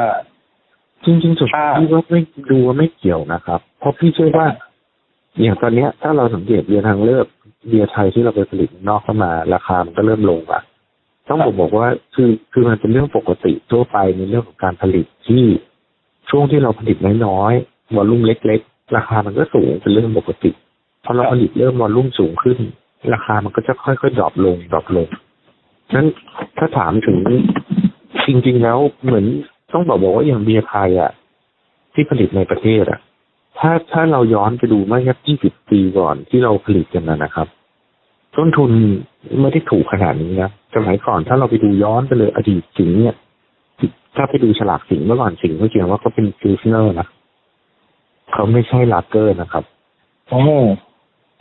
[1.05, 4.47] จริงๆสุดค่ะพี่ว่าไม่ดูว่าไม่เกี่ยวนะครับ เพราะพี่เชื่อว่า
[5.41, 7.25] อย่างตอนเนี้ย ถ้าเราสังเกตเบียร์ทางเลือก
[7.67, 10.61] เบียร์ไทยที่เราไปผลิตนอกเข้ามา ราคามันก็เริ่มลงอะ
[11.27, 15.45] ต้องบอกบอกว่าคือคือมันเป็นเรื่องปกติทั่วไปในเรื่องของการผลิตที่
[16.29, 20.51] ช่วงที่เราผลิตน้อยๆ volume เล็ก ๆ ราคามันก็สูงเป็นเรื่องปกติ
[21.03, 22.57] พอเราผลิตเริ่ม volume สูงขึ้น
[23.13, 25.07] ราคามันก็จะค่อยๆ drop ลง drop ลง
[25.95, 26.07] นั้น
[26.57, 27.17] ถ้าถามถึง
[28.25, 29.25] จริงๆแล้วเหมือน
[29.73, 31.11] ต้องบอกบอกว่าอย่างเบียร์ไทยอะ
[31.93, 32.99] ที่ผลิตในประเทศอะ
[33.59, 37.47] ถ้าถ้าเราย้อนไปดูเมื่อสักยี่สิบปีก่อนที่เราผลิตกันนะครับ
[38.35, 38.71] ต้นทุน
[39.41, 43.15] ไม่ได้ถูกขนาดนี้นะสมัยก่อนถ้าเราไปดูย้อนไปเลยอดีตสิงห์เนี่ย
[44.15, 47.07] ถ้าไปดูฉลากสิงห์เมื่อก่อนสิงห์เขาเขียนว่าเขาเป็น pilsner นะ
[48.33, 49.63] เขาไม่ใช่ลาเกอร์นะครับ
[50.29, 50.41] โอ้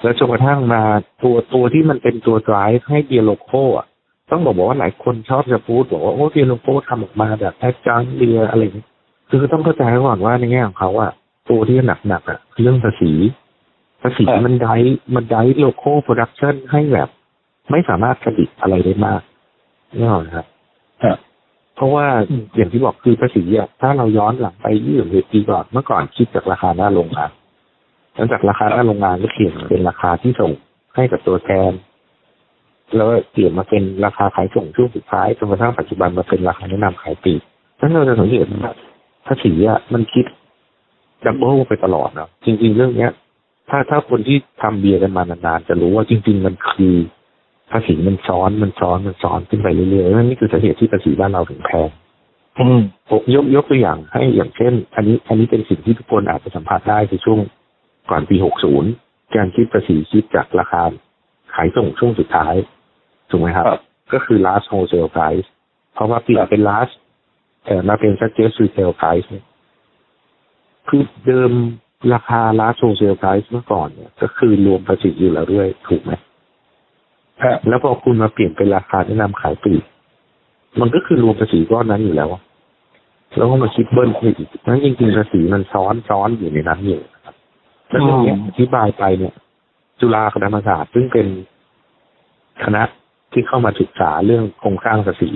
[0.02, 0.82] แล้วจนกระทั่งมา
[1.22, 3.86] ตัวตัวที่มันเป็นตัว drive ให้เบียร์ local อะ
[4.30, 8.86] ต้องบอกบอกว่าหลายคนชอบจะพูดบอกว่าโอ้เบียร์ local ทำออกมาแบบ adjunct เบียร์อะไรอย่างนี้
[9.28, 11.12] คือต้องเข้าใจไว้ก่อนว่าในแง่ของเขาอะ
[11.50, 13.12] ตัวที่หนักหนักๆอะคือเรื่องภาษี
[14.02, 14.74] ภาษีมันได้
[15.14, 17.08] มันได้โลโก้โปรดักชันให้แบบ
[17.70, 19.20] ไม่สามารถผลิตอะไรได้มาก
[19.96, 20.46] นี่หรอกครับ
[21.04, 21.16] ฮะ
[21.80, 22.06] เพราะว่า
[22.56, 27.30] อย่างที่บอกคือภาษีอะถ้าเราย้อนหลังไปยี่สิบปีก่อนเมื่อก่อนคิดจากราคาหน้าโรงงาน
[28.14, 30.52] หลังจากราคาหน้าโรงงานก็เปลี่ยนเป็นราคาที่ส่ง
[30.96, 31.72] ให้กับตัวแทน
[32.96, 37.42] แล้วก็เปลี่ยนมาเป็นราคาขายส่งช่วงสุดท้ายจนกระทั่งปัจจุบันมาเป็นราคาแนะนำขายปลีก
[37.80, 38.72] นั้นเราจะสังเกตว่า
[39.26, 40.24] ภาษีอะมันคิด
[41.24, 43.12] ดับเบิลไปตลอดนะจริง ๆ เรื่องเนี้ย
[43.68, 46.94] ถ้าถ้าคนที่ทำเบียร์กันมานานๆจะรู้ว่าจริง ๆ มันคือ
[47.72, 51.88] ภาษีมันซ้อนมันซ้อนมันซ้อนขึ้นไปเรื่อยๆนั่นนี่คือสาเหตุที่ภาษีบ้านเราถึงแพง
[52.58, 52.80] อืม
[53.10, 57.38] ผมยกยกตัวอย่างให้อย่างเช่น อันนี้ อันนี้เป็นสิ่งที่ทุกคนอาจจะสัมผัสได้ในช่วง
[58.10, 58.36] ก่อนปี
[58.86, 60.82] 60การคิดภาษีคิดจากราคา
[61.54, 62.54] ขายส่งช่วงสุดท้าย
[63.30, 63.80] ถูกไหมครับครับ
[64.12, 65.48] ก็คือ last wholesale price
[65.94, 66.92] เพราะว่าเปลี่ยนเป็น last
[67.66, 69.44] เอ่อมาเป็น suggest retail price เนี่ย
[70.88, 71.52] คือเดิม
[72.14, 76.29] ราคา last wholesale price เมื่อก่อนเนี่ยก็คือรวมภาษีอยู่แล้วด้วยถูกไหมฮะ
[77.68, 79.84] แล้วพอคุณมาเปลี่ยนเป็นราคาแนะนำขายปลีก
[80.80, 82.28] มันก็คือรวมภาษีก้อนนั้นอยู่แล้ว
[83.36, 87.34] แล้วก็มาคิดเบิ้ลขึ้นไปอีกนั้นจริงๆภาษีมันซ้อนซ้อนอยู่ในนั้นอยู่นะครับ
[87.88, 89.34] แล้วเรื่องเนี้ยอธิบายไปเนี่ย
[90.00, 91.26] จุฬาคณะธรรมศาสตร์ซึ่งเป็น
[92.64, 92.82] คณะ
[93.32, 95.30] ที่เข้ามาศึกษาเรื่องโครงสร้างภาษี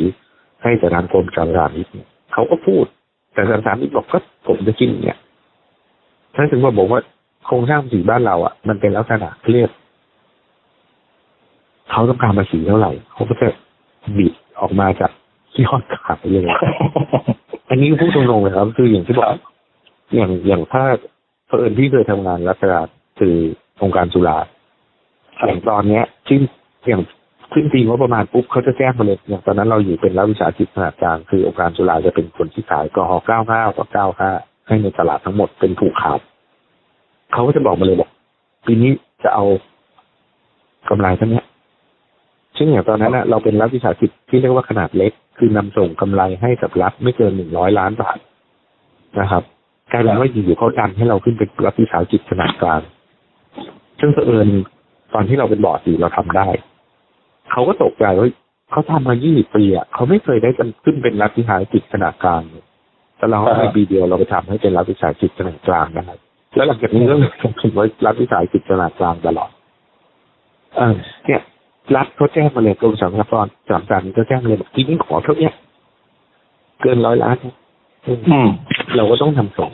[0.63, 2.85] ให้แต่ทางกรมการสามิตเนี่ยเขาก็พูด
[3.33, 5.19] แต่การสามิตบอกก็ผมจะคิดอย่างเนี่ย
[6.35, 7.01] ท่านถึงว่าบอกว่า
[7.47, 9.71] โครงสร้างภาษีบ้านเราอะมันเป็นลักษณะเรียก
[11.91, 13.49] เขาต้องการภาษีเท่าไหร่เขาก็จะ
[14.19, 15.11] บิดออกมาจาก
[15.53, 16.45] ที่ยอดขายเลย
[17.71, 19.29] อันนี้พูดตรงๆเลยครับ คืออย่างที่บอก
[20.15, 20.83] อย่างอย่างถ้า
[21.47, 22.87] เผอิญที่เคยทำงานรัฐการ
[23.19, 23.35] คือ
[23.83, 24.39] องค์การจุฬา
[25.47, 26.39] อย่างตอนเนี้ยที่
[26.89, 27.03] อย่าง
[27.53, 33.07] ขึ้นปีงบประมาณปุ๊บเขาจะแจ้งมาเลยอย่างตอนนั้นเราอยู่เป็นรัฐวิสาหกิจขนาดกลางคือองค์การจุฬาจะเป็นคนที่ขายกอ
[33.45, 33.87] 95ต่อ
[34.27, 36.21] 95ให้ในตลาดทั้งหมดเป็นถูกขาด
[37.33, 38.11] เขาก็จะบอกมาเลยบอก
[38.67, 38.93] ปีนี้
[39.23, 39.45] จะเอา
[40.89, 41.43] กำไรเท่านี้
[42.57, 48.19] ซึ่งอย่างตอนนั้นนะเราเป็นรัฐวิสาหกิจที่เรียกว่าขนาดเล็ก คือนำส่งกำไรให้กับรัฐไม่เกินหนึ่งร้อยล้านบาท
[49.21, 49.43] นะครับ
[49.93, 52.81] กลายเป็นว่าอยู่ๆเขาดันให้เราขึ้นเป็นรัฐวิสาหกิจขนาดกลาง
[54.01, 54.49] ซึ่งเผอิญ
[55.15, 56.47] ตอนที่เราเป็นบอร์ดอยู่เราทำได้
[57.51, 58.29] เขาก็ตกใจว่า
[58.71, 60.51] เขาทำมา 20 ปีอะเขาไม่เคยได้
[60.85, 62.65] ขึ้นเป็นรัฐวิสาหกิจขนาดกลางเลย
[63.17, 66.07] แต่เราในปีเดียวเราไปทำให้เป็นรัฐวิสาหกิจขนาดกลางได้
[66.57, 67.31] แล้วหลังจากนี้ก็เลย
[67.63, 69.51] ถึงว่ารัฐวิสาหกิจขนาดกลางตลอด
[70.77, 70.95] เออ
[71.27, 71.43] เนี่ย
[71.97, 75.53] รัฐเขาแจ้งมาเลยกรมสรรพากรสามสารก็แจ้งมาเลยบอกที่นี่ขอเท่าเนี้ย
[76.81, 77.55] เกินร้อยล้านนะ
[78.07, 78.49] อืมอืม
[78.97, 79.71] เราก็ต้องทำส่ง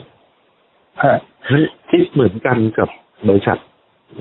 [1.01, 1.13] ฮะ
[1.51, 2.89] นั้นที่เหมือนกันกับ
[3.27, 3.59] บริษัท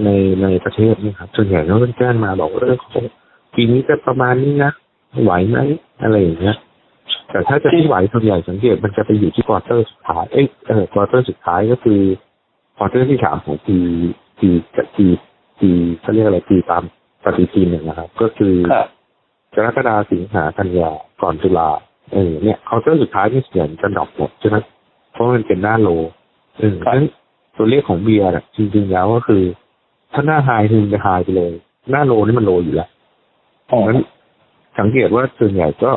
[0.04, 0.08] ใน
[0.42, 3.04] ในประเทศนี่ครับส่วนใหญ่เขาก็แจ้งมาบอกว่าเออของ
[3.54, 4.72] ปีนี้จะประมาณนี้นะ
[5.22, 5.58] ไหวไหม
[6.02, 6.56] อะไรอย่างเงี้ย
[7.30, 12.00] แต่ถ้าจะที่ไหวส่วนใหญ่สังเกตมันจะไปอยู่ที่ quarter สุดท้ายเอ้ยเออ quarter สุดท้ายก็คือ
[12.76, 13.76] quarter ที่สามของปี
[14.40, 14.48] ปี
[14.96, 15.06] ปี
[15.60, 16.84] ปีเขาเรียกอะไรปีตาม
[17.24, 18.86] ปฏิทินหนึ่งนะครับ ก็คือครับ
[19.54, 20.90] กรกฎาสิงหากันยา
[21.22, 21.68] ก่อนตุลา
[22.12, 24.56] เออเนี่ย quarter สุดท้ายที่เสียงจะ drop หมดใช่ไหม
[25.12, 25.88] เพราะมันเป็นหน้า low
[26.58, 27.08] เออครับนั้น
[27.56, 29.42] ตัวเลขของเบียร์น่ะจริงๆแล้วก็คือ
[30.12, 31.52] ถ้าหน้า high คือมันจะ high ไปเลย
[31.90, 32.88] หน้า low นี่มัน low อยู่แล้ว
[33.70, 33.98] อ๋องั้น
[34.78, 35.90] สังเกตว่าส่วนใหญ่ก็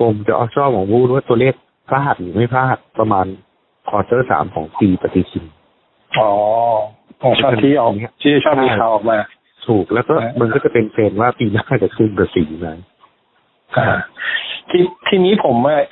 [0.00, 1.54] กรมจะชอบของพูดว่าตัวเลข
[1.88, 3.26] พลาดหรือไม่พลาดประมาณ
[3.88, 5.44] quarter สามของปีปฏิทิน
[6.18, 6.30] อ๋อ
[7.22, 9.16] อ๋อชอบที่ออกที่ชอบมีข่าวออกมา
[9.66, 12.68] ถูกแล้วก็อ่ามัมันก็จะเป็นเทรนด์ว่าปีหน้าจะขึ้นกับสีไหน
[13.76, 13.86] อ่า
[14.70, 15.82] ทีทีนี้ผมอะ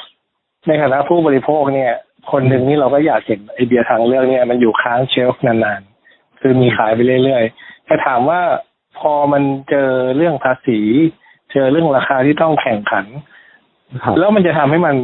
[0.66, 1.92] ในฐานะผู้บริโภคเนี่ย
[2.32, 8.40] คนหนึ่งนี่เราก็อยากเห็นไอเบียร์ทางเลือกเนี่ย มันอยู่ค้าง shelf นานๆ คือมีขายไปเรื่อยๆแต่ถามว่า
[8.98, 10.80] พอมันเจอเรื่องภาษี
[11.52, 13.06] เจอเรื่องราคาที่ต้องแข่งขัน
[14.04, 14.96] ครับแล้วมันจะทำให้มัน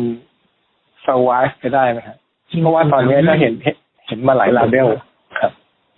[1.07, 2.17] สวายไปได้ไหมครับ
[2.61, 3.77] เพราะว่าตอนนี้ก็เห็นเห็น
[4.07, 5.08] เห็นมาหลาย label ครับ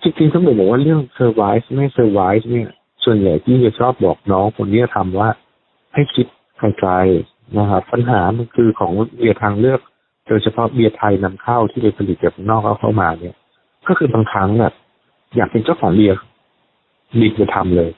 [0.02, 2.68] จริงๆต้องบอกว่าเรื่องเซอร์ไ e ไม่เซอร์ไ e เนี่ย
[3.04, 5.28] ส่วนใหญ่ที่จะชอบบอกน้องคนนี้ทำว่า
[5.94, 6.26] ให้คิด
[6.58, 9.80] ไกลๆนะครับปัญหามันคือของเบียร์ทางเลือก
[10.26, 13.36] โดยเฉพาะเบียร์ไทยนำเข้าที่ไปผลิตจากข้างนอกเอาเข้ามาเนี่ย
[13.88, 14.72] ก็คือบางครั้งเนี่ย
[15.36, 16.16] อยากเป็นเจ้าของเบียร์
[17.20, 17.90] คิดจะทำเลย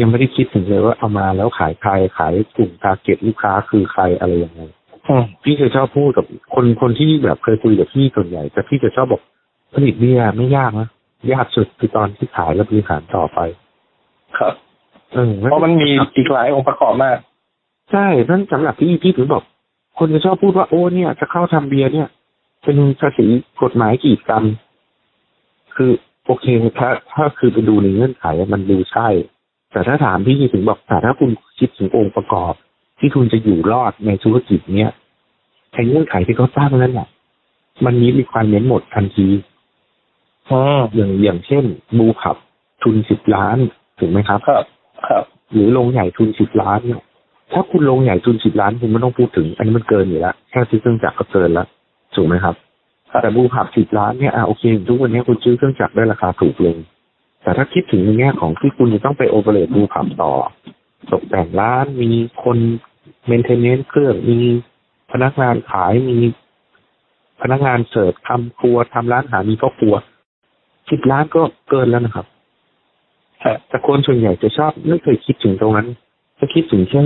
[0.00, 4.62] ยังไม่ได้คิดถึงเลยว่าเอามาแล้วขายใครขายกลุ่ม target ลูกค้าคือใครอะไรยังไง
[5.06, 9.22] อืมพี่เคยชอบพูดกับคนคนที่แบบเคยคุยกับพี่ส่วนใหญ่แต่พี่จะชอบบอก
[9.74, 10.88] ผลิตเบียร์ไม่ยากนะ
[11.32, 13.38] ยากสุดคือตอนที่ขายและบริหารต่อไป
[14.38, 14.54] ครับ
[15.12, 17.18] เออเพราะมันมีอีกหลายองค์ประกอบมาก
[17.92, 19.42] ใช่นั่นสำหรับพี่พี่ถึงบอก
[19.98, 22.08] คนจะชอบพูดว่าโอ้เนี่ย จะเข้าทำเบียร์เนี่ย
[22.64, 23.26] เป็นภาษี
[23.62, 24.42] กฎหมายกีดกัน
[25.76, 25.90] คือ
[26.26, 26.46] โอเค
[26.78, 29.08] ถ้าถ้าคือไปดูในเงื่อนไขอะมันดูใช่
[29.72, 32.54] แต่ถ้าถามพี่ถึงบอกแต่ถ้าคุณคิดถึงองค์ประกอบ
[32.98, 34.92] ที่คุณจะอยู่รอดในธุรกิจเนี้ย
[35.72, 37.08] ไอ้เงื่อนไขที่เขาสร้างนั้นแหละ
[37.84, 39.26] มันมีมีความเน้นหมดทันที
[40.50, 41.64] อืมอย่างอย่างเช่น
[41.98, 42.36] บูขับ
[42.82, 43.58] ทุนสิบล้าน
[43.98, 44.64] ถูกไหมครับ ครับ
[45.08, 47.02] ครับ หรือลงใหญ่ทุนสิบล้านเนี่ย
[47.52, 51.66] ถ้าคุณลงใหญ่ทุนสิบล้านคุณไม่ต้องพูดถึง อันนี้มันเกินอยู่แล้วแค่ซื้อเครื่องจักรก็เกินแล้ว
[52.14, 52.54] ถูกไหมครับ
[53.10, 56.76] ครับแต่บูขับสิบล้านเนี่ยอะโอเค ทุกวันนี้คุณซื้อเครื่องจักรได้ราคาถูกลง
[57.42, 60.32] แต่ถ้าคิดถึงในแง่ของที่คุณจะต้องไปโอเปเรตบูขับต่อ
[61.12, 62.10] ตกแต่งร้านมี
[62.44, 62.58] คน
[63.26, 64.38] เมนเทนเนนเครื่องมี
[65.12, 66.18] พนักงานขายมี
[67.42, 69.94] พนักงานเสิร์ฟทำครัวทำร้านอาหารมีก็ครัว
[70.90, 72.26] สิบล้านก็เกินแล้วนะครับ
[73.44, 75.86] ครับแต่คนส่วนใหญ่จะชอบไม่เคยคิดถึงตรงนั้น
[76.40, 77.04] จะคิดถึงแค่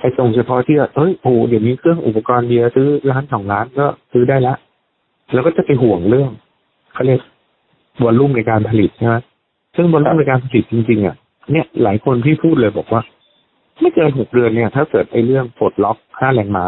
[0.00, 4.54] ไอ้ตรงเฉพาะที่ว่าเอ้ยโอ้โหเดี๋ยวนี้เครื่องอุปกรณ์เบียร์ซื้อร้านสองล้านก็ซื้อได้ละ
[5.32, 6.30] แล้วก็จะไปห่วงเรื่อง
[6.92, 7.20] เขาเรียก
[8.02, 9.16] วอลลุ่มในการผลิตใช่ไหม
[9.76, 11.16] ซึ่งวอลลุ่มในการผลิตจริงๆอะ
[11.52, 13.02] เนี่ยหลายคนที่พูดเลยบอกว่า
[13.80, 16.66] ไม่เกินหกเดือนเนี่ย ถ้าเกิดไอ้เรื่องปลดล็อกค่าแรงม้า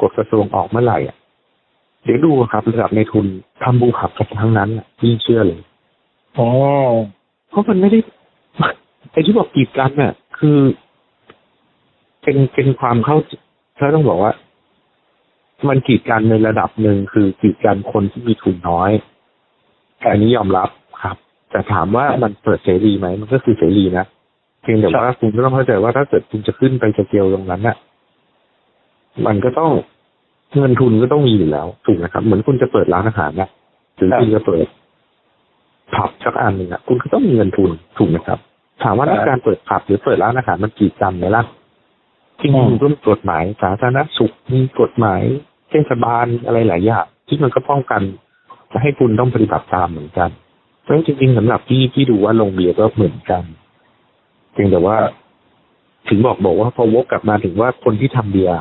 [0.00, 1.16] กฎกระทรวงออกเมื่อไหร่อะ
[2.06, 3.26] เดี๋ยวดูครับระดับในทุน
[3.62, 5.60] ทำบูขับกันทั้งนั้นอะยิ่งเชื่อเลย
[6.38, 6.48] อ๋อ
[7.48, 7.98] เพราะมันไม่ได้
[9.12, 10.58] ไอ้ที่บอกกีดกันเนี่ยคือ
[12.22, 13.16] เป็นเป็นความเข้า
[13.78, 14.32] ถ้าต้องบอกว่า
[15.68, 18.90] มันกีดกันในระดับหนึ่งคือกีดกันคนที่มีทุนน้อย
[20.10, 20.68] อันนี้ยอมรับ
[21.02, 21.16] ครับ
[21.50, 24.06] แต่ถามว่ามันเปิดเสรีไหมมันก็คือเสรีนะ
[24.62, 27.76] เพียงแต่ว่าคุณก็ต้องเข้าใจว่าถ้าเกิดคุณจะขึ้นไปสเกลตรงนั้นน่ะ
[29.26, 29.72] มันก็ต้อง
[30.54, 33.48] เงินทุนก็ต้องมีอยู่แล้วถูกนะครับ เหมือนคุณจะเปิดร้านอาหารนะ
[33.96, 34.66] หรือคุณจะเปิด
[35.94, 38.38] ผับสักอันหนึ่งอะคุณก็ต้องมีเงินทุนถูกไหมครับ
[38.82, 41.44] ถามว่าครับการเปิดผับหรือเปิดร้านอาหารมันกีดกันไหมล่ะ
[42.40, 45.22] จริงอืมๆก็มีกฎหมายสาธารณสุขมีกฎหมาย
[45.70, 48.02] เทศบาลอะไรหลายอย่างที่มันก็ป้องกัน
[48.72, 50.30] จะให้คุณต้องปฏิบัติตามเหมือนกัน
[50.82, 53.42] เพราะฉะนั้นจริงๆสำหรับพี่ที่ดูว่าโรงเบียร์ก็เหมือนกัน
[54.52, 54.96] เพียงแต่ว่า
[56.08, 58.54] ถึงบอกบอกว่าพอวกกลับมาถึงว่าคนที่ทำเบียร์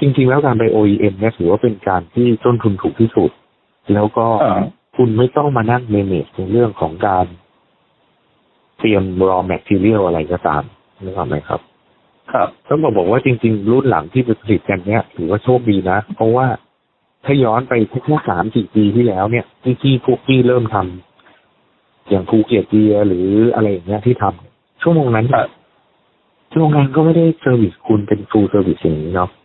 [0.00, 3.30] จริง ๆ แล้วการไป OEM เนี่ยถือว่าเป็นการที่ต้นทุนถูกที่สุด
[3.94, 4.62] แล้วก็อ่า
[4.96, 7.26] คุณไม่ต้องมานั่ง manage ในเรื่องของการ
[8.78, 10.62] เตรียม raw material อะไรก็ตาม
[11.04, 11.60] นึกออกไหมครับ
[12.32, 16.46] ครับต้องบอกบอกว่าจริง ๆ รุ่นหลังที่ไปผลิตกันเนี่ยถือว่าโชคดีนะ เพราะว่า
[17.24, 17.72] ถ้าย้อนไป
[18.04, 25.48] แค่สามสี่ปีที่แล้วเนี่ยที่ที่พวกพี่เริ่มทำอย่างภูเก็ตเบียร์หรืออะไรอย่างเงี้ยที่ทำช่วงนั้นครับ
[26.58, 29.44] โรงงานก็ไม่ได้ service คุณเป็น full service อย่างนี้เนาะอ่า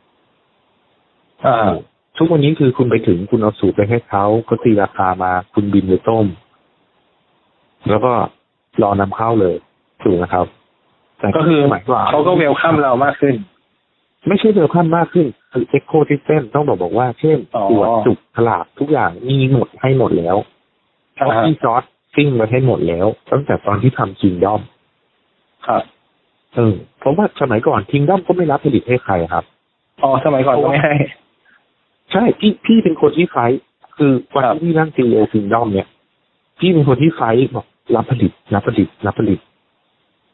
[2.18, 6.26] ทุกวันนี้คือคุณไปถึงคุณเอาสูตรไปให้เขาเขาตีราคามา คุณบินไปต้ม
[7.90, 8.14] แล้วก็
[8.82, 9.56] รอนำเข้าเลย
[10.04, 10.46] ถูกนะครับ
[11.20, 13.36] แต่ก็คือหมายว่าเขาก็ welcome เรามากขึ้น
[14.28, 20.38] ไม่ใช่ welcome มากขึ้นคือ ecosystem ต้องบอกบอกว่าเช่นอ๋อตรวจจุกฉลากทุกอย่างมีหมดให้หมดแล้ว
[21.20, 24.62] อ่าฮะที่ sourcing มาให้หมดแล้ว ตั้งแต่ตอนที่ทำ Kingdom
[25.68, 25.84] ครับ
[26.56, 29.44] เออเพราะว่าสมัยก่อน Kingdom ก็ไม่รับผลิตให้ใครครับ
[30.04, 30.96] อ๋อสมัยก่อนก็ไม่ให้
[32.12, 33.62] ใช่พี่พี่เป็นคนที่ fight
[33.98, 35.88] คือวันครับที่พี่นั่ง CEO Kingdom เนี่ย
[36.60, 39.40] พี่เป็นคนที่ fight บอกรับผลิต รับผลิต รับผลิต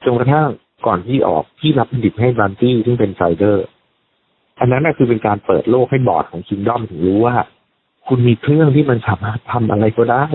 [0.03, 0.47] จนกระทั่ง
[0.85, 3.65] ก่อนที่ออกพี่รับผลิตให้ Bruntys ซึ่งเป็น cider
[4.59, 7.35] อันนั้นน่ะคือเป็นการเปิดโลกให้บอร์ดของ Kingdom ถึงรู้ว่า
[8.07, 10.25] คุณมีเครื่องที่มันสามารถทำอะไรก็ได้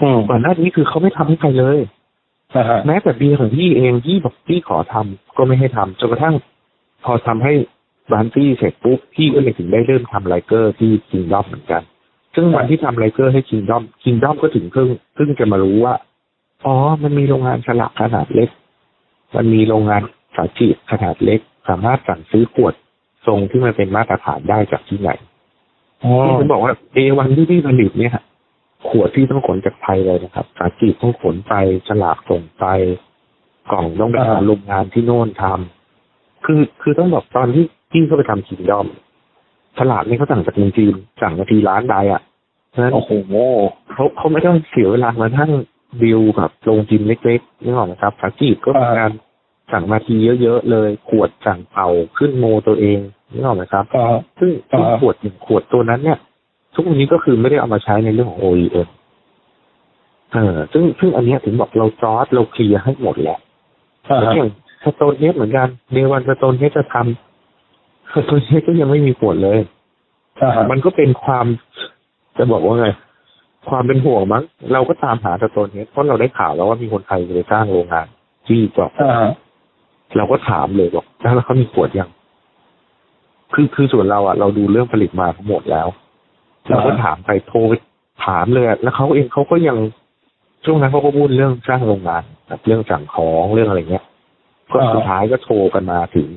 [0.00, 1.78] อืมก่อนหน้านี้คือเขาไม่ทำให้ใครเลย
[2.56, 6.34] นะฮะแม้แต่เบียร์ของพี่เองพี่บอกพี่ขอทำก็ไม่ให้ทำจนกระทั่ง
[7.04, 7.52] พอทำให้
[8.12, 11.82] บานตี้เสร็จปุ๊บพี่ก็เลยถึงได้เริ่มทำไลเกอร์ที่คิงดอมเหมือนกัน
[12.34, 15.94] ซึ่งวันที่ทำไลเกอร์ให้คิงดอมคิงดอมก็ถึงเพิ่งเพิ่งจะมารู้ว่า
[16.66, 18.50] อ๋อ มันมีโรงงานฉลากขนาดเล็ก
[19.36, 20.02] มันมีโรงงาน
[20.36, 22.74] สาจีบขนาดเล็ก สามารถสั่งซื้อขวด
[23.26, 25.10] ทรงที่มันเป็นมาตรฐานได้จากที่ไหน
[26.04, 28.14] อ๋อที่ผมบอกว่าเอวันที่พี่ผลิตเนี่ย
[28.88, 31.54] ขวดที่ต้องขนจากไทยเลยนะครับสาจีบต้องขนไป
[31.88, 32.64] ฉลากส่งไป
[33.72, 38.86] กล่องต้องไปทำโรงงานที่โน่นทำคือคือต้องบอกตอนที่ พี่เข้าไปทำคิงดอม
[39.78, 42.22] ฉลากนี่เขาสั่งจากเมืองจีนสั่งนาทีล้านใดอะ
[42.70, 43.12] เพราะฉะนั้นโอ้โห
[43.92, 45.50] เขาเขาไม่ต้องเสียเวลามาทั้ง
[46.02, 49.10] ดิวกับโรงจิมเล็กๆนึกออกไหมครับสาจีบก็มีงาน
[49.72, 52.98] สั่งมาทีเยอะๆเลย ขวดสั่งเป่าขึ้นโมตัวเอง
[53.32, 54.04] นึกออกไหมครับก็
[54.38, 56.18] ซึ่งอ่าซึ่งขวดหนึ่งขวดตัวนั้นเนี่ย
[56.74, 58.88] ทุกวันนี้ก็คือไม่ได้เอามาใช้ในเรื่องของ OEM
[60.32, 63.38] เออซึ่งซึ่งอันเนี้ยถึงบอกเราจอร์ดเราเคลียร์ให้หมดแล้ว
[64.08, 64.50] อ่าแล้วฮะอย่าง
[64.84, 67.31] Stone Head เหมือนกัน day one Stone Head จะทำ
[68.14, 69.58] Stone Head ก็ยังไม่มีขวดเลย
[70.42, 71.46] อ่าฮะมันก็เป็นความ
[72.38, 72.88] จะบอกว่าไง
[73.68, 78.06] ความเป็นห่วงมั้ง เราก็ตามหา Stone Head เพราะเราได้ข่าวแล้วว่ามีคนไทยจะไปสร้างโรงงาน
[78.46, 79.32] ที่เกาะอ่าฮะ
[80.16, 82.10] เราก็ถามเลยบอกแล้วเขามีขวดยัง
[83.54, 85.88] คือคือส่วนเราอะ เราดูเรื่องผลิตมาทั้งหมดแล้ว
[86.70, 87.72] เราก็ถามไปโทรไป
[88.26, 89.76] ถามเลยอะแล้วเขาเองเขาก็ยัง
[90.64, 94.04] ช่วงนั้นเขาก็พูดเรื่องสร้างโรงงานแบบเรื่องสั่งของเรื่องอะไรเงี้ย
[94.72, 96.28] ก็สุดท้ายก็โทรกันมาถึง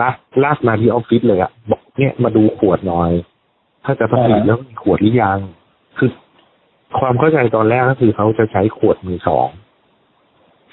[0.00, 3.10] ลากลากมาที่ออฟฟิศเลยอะบอกเนี่ยมาดูขวดหน่อย
[3.84, 5.38] ถ้าจะผลิตแล้วมีขวดหรือยัง
[5.98, 6.10] คือ
[6.98, 9.48] ความเข้าใจตอนแรกก็คือเขาจะใช้ขวดมือสอง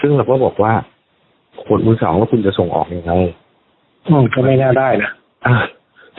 [0.02, 0.74] ซึ่งเราก็บอกว่า
[1.64, 3.14] ขวดมือสองแล้วคุณจะส่งออกยังไง
[4.08, 5.12] อืมก็ไม่น่าได้นะ
[5.46, 5.56] อะ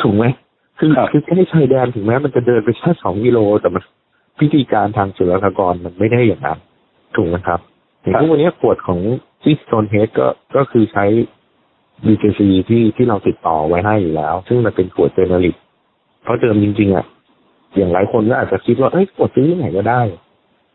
[0.02, 0.24] ถูกไหม
[0.78, 3.82] คือครับคือแค่ชายแดนถึงแม้มันจะเดินไปแค่สองกิโลแต่มัน
[4.40, 6.58] พิธีการทางศุลกากรมันไม่ได้อย่างนั้น
[7.16, 7.60] ถูกไหมครับ
[8.00, 9.00] อย่างทุกวันนี้ขวดของ
[9.42, 11.04] ที่โซนเฮดก็ก็คือใช้
[12.04, 15.56] BJC ที่ที่เราติดต่อไว้ให้อยู่แล้ว ซึ่งมันเป็นขวดเจเนริก
[16.22, 17.06] เพราะเดิมจริงๆอะ
[17.76, 20.00] อย่างหลายคนก็อาจจะคิดว่าเอ้ยขวดซื้อที่ไหนก็ได้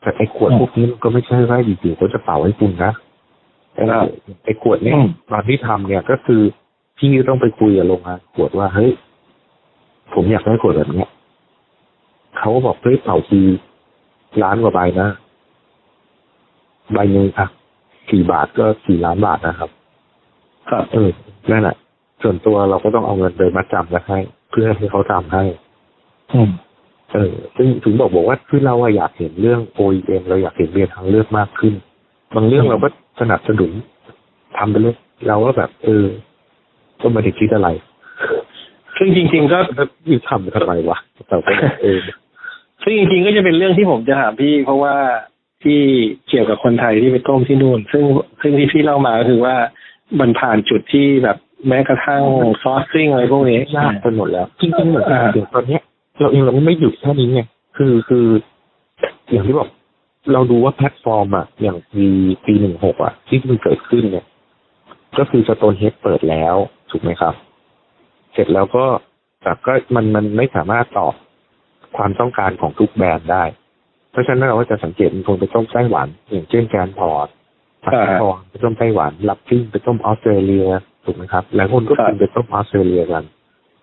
[0.01, 2.91] แต่ไอ้ขวดอืมพวกนี้มันก็ไม่ใช่ว่าอยู่ๆเขาจะเป่าให้คุณนะ
[3.75, 4.05] ไอ้ครับ
[4.45, 6.41] ไอ้ขวดเนี่ยอืมตอนที่ทำเนี่ยก็คือ
[6.97, 8.91] พี่ต้องไปคุยกับโรงงานขวดว่าเฮ้ย
[10.13, 11.10] ผมอยากได้ขวดแบบเนี้ย
[12.38, 13.41] เขาก็บอกเฮ้ยเป่าที
[14.43, 15.10] ล้านกว่าใบนะ
[16.93, 17.47] ใบหนึ่งอะ
[18.10, 19.69] สี่บาทก็สี่ล้านบาทนะครับ
[20.71, 21.10] ครับเออ
[21.51, 21.75] นั่นแหละ
[22.23, 24.19] ส่วนตัวเราก็ต้องเอาเงินไปมัดจำกันให้
[24.51, 25.43] เพื่อให้เขาทำให้
[26.34, 26.49] อืม
[27.13, 31.73] เออซึ่งถึงบอกบอกว่าคือเราอะอยากเห็นเรื่อง OEM เราอยากเห็นเบียร์ทางเลือกมากขึ้น
[32.36, 32.89] บางเรื่องอืมเราก็
[33.21, 33.71] สนับสนุน
[34.57, 34.95] ทำไปเลย
[35.27, 36.05] เราก็แบบ เออ
[37.01, 37.69] ก็ไม่ได้คิดอะไร
[38.97, 41.99] ซึ่งจริง ๆ ก็แล้วพี่ทำทำไมวะแต่ก็แบบเออ
[42.84, 44.95] ซึ่งจริงๆก็จะเป็นเรื่องที่ผมจะถามพี่ เพราะว่า
[45.63, 45.79] ที่
[46.27, 48.03] เกี่ยวกับคนไทยที่ไปต้มที่นู่น ซึ่ง
[48.41, 49.55] ซึ่งที่พี่เล่ามาก็คือว่า
[50.19, 52.21] มันผ่านจุดที่แบบแม้กระทั่ง
[52.63, 55.82] ซอสซิ่งอะไรพวกนี้ยากไปหมดแล้วจริงๆเหมือนกันอ่าเดี๋ยวตอนเนี้ย
[56.19, 57.41] เราเองเราไม่หยุดแค่นี้ไง
[57.78, 58.26] คือคือ
[59.32, 59.69] อย่างที่บอก
[60.34, 62.06] เราดูว่าแพลตฟอร์มอะอย่างปี
[62.45, 64.26] ปีหนึ่งหกอะที่มันเกิดขึ้นเนี่ย
[65.17, 66.56] ก็คือสโตนเฮดเปิดแล้ว
[66.91, 67.34] ถูกไหมครับ
[68.34, 68.86] เสร็จแล้วก็
[69.41, 71.13] แต่ก็มันมันไม่สามารถตอบ
[71.97, 73.43] ความต้องการของทุกแบรนด์ได้
[74.12, 77.28] เพราะฉะนั้นเราก็จะสังเกตมันคงไปต้มไต้หวัน อย่างเช่นแกรนพอร์ต
[77.86, 80.65] ปักอ่าทองไปต้มไต้หวันลับทิ้งไปต้มออสเตรเลีย
[81.06, 83.24] ถูกไหมครับหลายคนก็ครับกินไปต้มออสเตรเลียกัน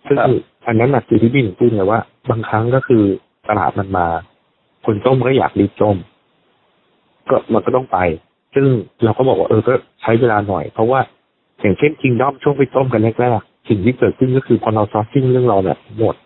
[0.07, 0.31] ซึ่งครับ
[0.67, 3.03] อันนั้นหนักคือที่พี่หนึ่งพูดเลยว่าบางครั้งก็คือ
[3.49, 4.07] ตลาดมันมา
[4.87, 5.97] คนต้มก็อยากรีบต้ม
[7.31, 7.99] ก็มันก็ต้องไป
[8.55, 8.67] ซึ่ง
[9.05, 11.01] เราก็บอกว่าเออก็ใช้เวลาหน่อย เพราะว่า
[11.61, 16.17] อย่างเช่นคิงดอมช่วงไปต้มกันแรกๆสิ่งที่เกิดขึ้นก็คือพอเราซอสซิ่งเรื่องเราแบบหมด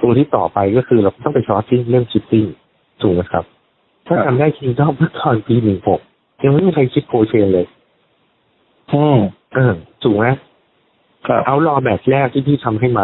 [0.00, 2.44] ตัวที่ต่อไปก็คือเราต้องไปซอสซิ่งเรื่องชิปปิ้ง
[3.00, 3.44] ถูกไหมครับ
[4.06, 6.00] ถ้าครับทำได้คิงดอมเมื่อตอนปีหนึ่งหก
[6.44, 7.66] ยังไม่มีใครคิดโคเชนเลย
[8.92, 9.18] อืม
[9.54, 10.26] เออถูกไหม
[11.26, 13.02] ครับ Outlaw batch แรกที่พี่ทำให้ไหม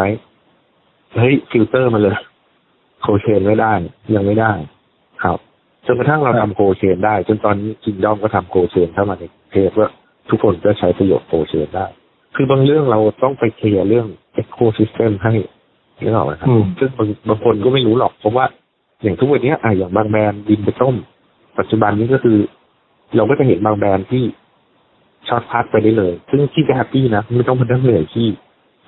[1.15, 2.17] เฮ้ยฟิลเตอร์มาเลย
[3.01, 3.73] cold chain ไม่ได้
[4.15, 4.51] ยังไม่ได้
[5.23, 5.37] ครับ
[5.85, 9.89] จนกระทั่งเราครับทำบโคเชนได้ จนตอนนี้ Kingdom ก็ทำ cold chain เข้ามาในประเทศว่า
[10.29, 11.85] ทุกคนก็ใช้ประโยชน์ cold chain ได้
[12.35, 14.07] คือบางเรื่องเราต้องไปเคลียร์เรื่อง
[14.41, 15.33] ecosystem ให้
[16.01, 18.45] นึกออกไหมครับอืมซึ่งบางบางคนก็ไม่รู้หรอกเพราะว่า
[19.03, 20.95] อย่างทุกวันนี้อะอย่างบางแบรนด์บินไปต้ม
[21.59, 22.37] ปัจจุบันนี้ก็คือ
[23.15, 24.23] เราก็จะเห็นบางแบรนด์ที่
[25.27, 28.27] ช็อตพักไปได้เลย ซึ่งพี่จะ happy นะไม่ต้องมานั่งเหนื่อยที่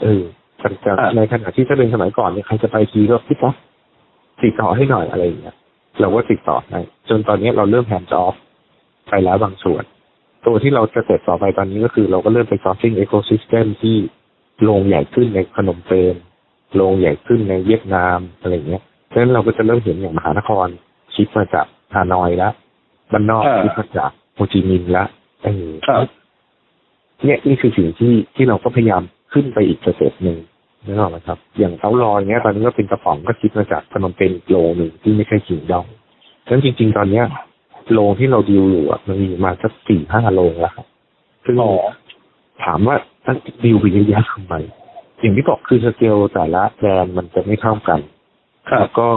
[0.02, 0.22] เออ
[0.60, 3.56] แต่แต่อ่าในขณะที่ถ้าเป็นสมัยก่อนเนี่ยใครจะไปทีก็พี่ป๊อก
[4.44, 5.56] ติดต่อให้หน่อยอะไรอย่างเงี้ย
[6.02, 8.36] เราก็ติดต่อให้จนตอนนี้เราเริ่ม hand off
[9.10, 9.84] ไปแล้วบางส่วน
[10.46, 13.98] ตัวที่เราจะเสร็จต่อไปตอนนี้ก็คือเราก็เริ่มไป sourcing ecosystem ที่
[14.64, 16.16] โรงใหญ่ขึ้นในพนมเปญ
[16.76, 20.68] โรงใหญ่ขึ้นในเวียดนามอะไรอย่างเงี้ยจะฉะนั้นเราก็จะเริ่มเห็นอย่างมหานคร
[21.14, 22.54] ship มาจากฮานอยแล้ว
[23.12, 25.08] บ้านนอกอ่า ship มาจากโฮจิมินห์แล้ว
[25.44, 26.00] เออครับ
[27.24, 30.38] เนี่ยนี่คือสิ่งที่ที่เราก็พยายามขึ้นไปอีก step หนึ่ง
[30.86, 35.86] นึกออกไหมครับ อย่าง Outlaw เนี้ยตอนนี้ก็เป็นกระป๋องก็ ship มาจากพนมเปญโรงหนึ่งที่ไม่ใช่ Kingdom
[36.46, 37.26] ฉะนั้นจริง ๆ ตอนเนี้ย
[37.92, 40.86] โรงที่เราดีลอยู่อะมันมีมาสักสี่ห้าโรงแล้วครับ
[41.46, 41.72] ซึ่งอ๋อ
[42.64, 44.54] ถามว่าตั้งดีลไปเยอะแยะทำไม
[45.22, 48.00] อย่างที่บอกคือสเกลแต่ละแบรนด์มันจะไม่เท่ากัน
[48.70, 49.08] ครับแล้วก็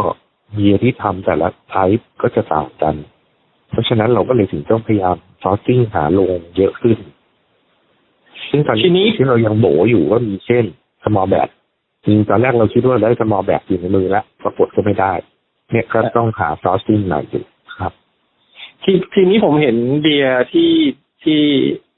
[0.54, 2.94] เบียร์ที่ทำแต่ละ type ก็จะต่างกัน
[3.70, 6.98] เพราะฉะนั้นเราก็เลยถึงต้องพยายาม sourcing หาโรงเยอะขึ้น
[8.50, 10.64] ซึ่งตอนทีนี้นี้ที่เรายังโบอยู่ว่ามีเช่น
[11.04, 11.48] small b a t
[12.04, 15.12] จริงตอนแรกเราคิดว่าได้ small b a t อยู่ในมือแล้วปรากฏก็ไม่ได้
[15.70, 17.44] เนี่ยก็ต้องหา sourcing หน่อยอยู่
[17.78, 17.92] ครับ
[18.82, 20.72] ทีทีนี้ผมเห็นเบียร์ที่
[21.22, 21.42] ที่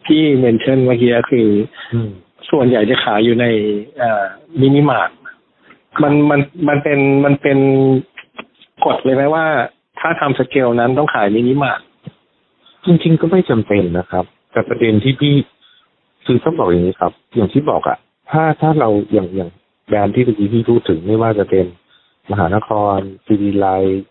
[0.07, 1.49] ที่ mention เมื่อกี้คือ
[1.93, 2.11] อืม
[2.51, 3.47] ส่วนใหญ่จะขายอยู่ใน
[4.61, 5.11] มินิมาร์ท
[6.03, 7.59] มันมันมันเป็นมันเป็น
[8.85, 9.47] กฎเลยไหมว่า
[10.03, 11.81] ถ้าทำสเกลนั้นต้องขายมินิมาร์ท
[12.87, 15.35] จริง ๆ ก็ไม่จำเป็นนะครับ แต่ประเด็นที่พี่
[16.25, 17.99] คือต้องบอกอย่างนี้ครับ อย่างที่บอกอะ
[18.31, 19.51] ถ้าถ้าเราอย่างอย่าง
[19.89, 21.67] แบรนด์ที่เมื่อกี้พี่พูดถึงไม่ว่าจะเป็น
[22.31, 23.67] มหานครซีดีไล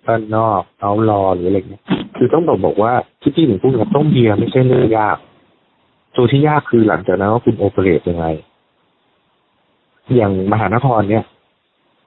[0.06, 1.84] บ้านนอก Outlaw หรืออะไรเงี้ย
[2.18, 5.18] คือต้องบอกบอกว่าที่พี่ถึงพูดว่าต้มเบียร์ไม่ใช่เรื่องยาก
[6.16, 8.26] ตัวที่ยากคือหลังจากนั้นว่าคุณ operate ยังไง
[10.16, 11.26] อย่างมหานครเนี่ย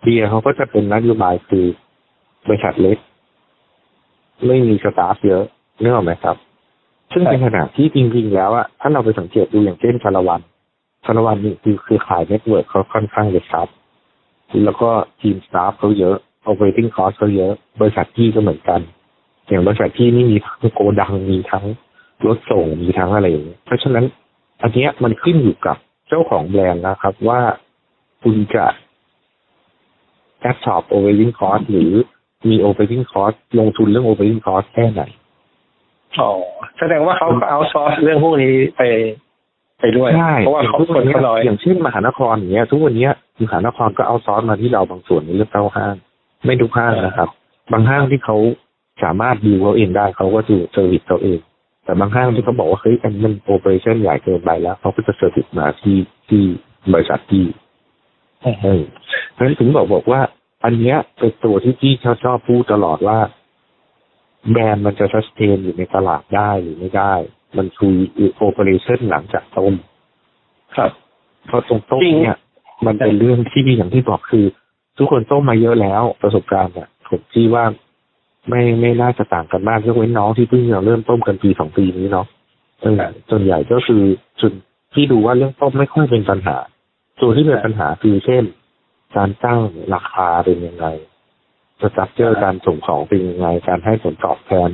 [0.02, 1.64] เบียร์เขาก็จะเป็นนโยบายคือ
[2.46, 2.98] บริษัทเล็ก
[4.46, 5.44] ไม่มี staff เยอะ
[5.80, 6.36] นึกออกไหมครับ
[7.12, 10.40] ซึ่งเป็นขณะที่จริงๆแล้วอะถ้าเราไปสังเกตดูอย่างเช่นชาละวัน
[11.04, 13.68] ชาละวันนี่คือคือขาย network เขาค่อนข้างจะซับ
[14.64, 16.16] แล้วก็ทีมสตาฟเขาเยอะ
[16.50, 18.80] operating cost เขาเยอะ บริษัทที่ก็เหมือนกัน
[19.48, 21.64] อย่างบริษัทที่นี่มีทั้งโกดังมีทั้ง
[22.26, 24.04] รถส่งมีทั้งอะไรอย่างเงี้ยเพราะฉะนั้น
[24.62, 25.76] อันเนี้ยมันขึ้นอยู่กับ
[26.08, 27.40] เจ้าของแบรนด์นะครับว่า
[28.22, 28.66] คุณจะ
[30.50, 31.92] absorb operating cost หรือ
[32.50, 35.02] มี operating cost ลงทุนเรื่อง operating cost แค่ไหน
[36.20, 36.30] อ๋อ
[36.78, 38.82] แสดงว่าเขาก็เอาซอร์สเรื่องพวกนี้ไป
[39.80, 43.12] ไปด้วยใช่เพราะว่าเขาทุกควันนเนี้ยเขาน้อยอย่างเช่นมหานครอย่างเงี้ย ทุกวันเนี้ย
[43.44, 45.94] มหานครก็เอาซอสมาที่เราบางส่วนในเรื่องเข้าห้าง
[46.44, 47.28] ไม่ทุกห้างนะครับ
[47.72, 48.36] บางห้างที่เขา
[49.02, 51.38] สามารถดีลเขาเองได้เขาก็ดู service เขาเอง
[51.84, 56.42] แต่บางห้างที่เขาบอกว่าเฮ้ยอันนี้มัน operation ใหญ่เกินไปแล้วเขาก็จะ service มาที่ที่
[56.92, 57.44] บริษัทพี่
[58.62, 58.82] เออ
[59.32, 60.20] เพราะฉะนั้นถึงบอกบอกว่า
[60.64, 63.18] อันเนี้ยเป็นตัวที่พี่ชอบชอบพูดตลอดว่า
[64.50, 67.14] แบรนด์มันจะ stand อยู่ในตลาดได้หรือไม่ได้
[67.56, 67.94] มันคือ
[68.36, 69.74] operation หลังจากต้ม
[70.76, 70.90] ครับ
[71.46, 72.38] เพราะตรงต้มจริงเนี่ย
[72.86, 74.44] มันเป็นเรื่องที่อย่างที่บอกคือ
[74.98, 77.64] ทุกคนต้มมาเยอะแล้วประสบการณ์อะผมที่ว่า
[78.48, 82.26] ไม่ไม่น่าจะต่างกันมากยกเว้นน้องที่เพิ่งจะเริ่มต้มกันปีสองปีนี้เนาะ
[82.82, 84.02] เออส่วนใหญ่ก็คือ
[84.40, 84.52] ส่วน
[84.94, 86.56] ที่ดูว่าเรื่องต้มไม่ค่อยเป็นปัญหา
[87.20, 88.44] ส่วนที่เป็นปัญหาคือเช่น
[89.16, 89.60] การตั้ง
[89.94, 90.86] ราคาเป็นยังไง
[91.80, 94.70] สตั๊กเจอร์การส่งของเป็นยังไง การให้ผลตอบแทน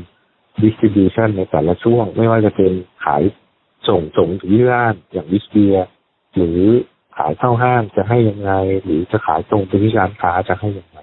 [0.63, 2.73] distribution ในแต่ละช่วง ไม่ว่าจะเป็น
[3.05, 3.23] ขาย
[3.89, 5.77] ส่งส่งถึงที่ร้านอย่างวิสเบีย
[6.35, 6.61] หรือ
[7.17, 8.53] ขายเข้าห้างจะให้ยังไง
[8.85, 10.99] หรือจะขายตรงไปที่ร้านค้าจะให้ยังไง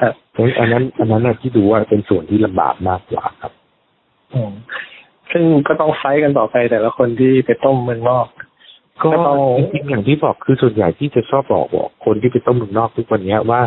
[0.00, 3.52] ครับเพราะฉะนั้นอันนั้น อันนั้นนะที่ดูว่าเป็นส่วนที่ลำบากมากกว่าครับ
[4.32, 4.52] อืม
[5.32, 8.26] ซึ่งก็ต้องไฟกันต่อไปแต่ละคนที่ไปต้มเมืองนอก
[9.02, 13.62] ก็ก็ต้องจริงๆอย่างที่บอกคือส่วนใหญ่ที่จะชอบบอกบอกคนที่ไปต้มเมืองนอกทุกวันเนี้ยว่า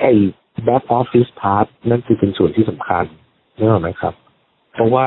[0.00, 0.12] ไอ้
[0.66, 3.04] back office part นั่นคือเป็นส่วนที่สำคัญ
[3.58, 4.14] นึกออกไหมครับ
[4.72, 5.06] เพราะว่า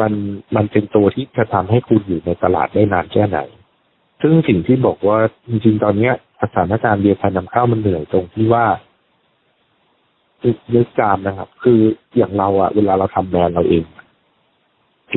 [0.00, 0.12] มัน
[0.56, 3.38] มันเป็นตัวที่จะทำให้คุณอยู่ในตลาดได้นานแค่ไหน
[4.22, 8.66] ซึ่งสิ่งที่บอกว่าจริงๆตอนเนี้ยสถานการณ์เบียร์ไทยนำเข้ามันเหนื่อยตรงที่ว่า
[10.70, 11.80] เลือกจามนะครับ คือ
[12.16, 13.84] อย่างเราอะเวลาเราทำแบรนด์เราเอง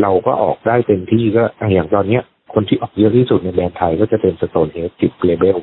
[0.02, 5.58] เราก็ออกได้เต็มที่ก็อะอย่างตอนเนี้ย คนที่ออกเยอะที่สุดในแบรนด์ไทยก็จะเป็น Stone Head สิบ label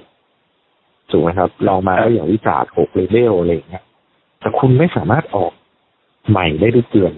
[1.11, 3.85] ถูกไหมครับลองมาก็อย่างวิจารหก label อะไรอย่างเงี้ย
[4.40, 5.53] แต่คุณไม่สามารถออก
[6.31, 7.12] ใหม่ได้ทุกเดือน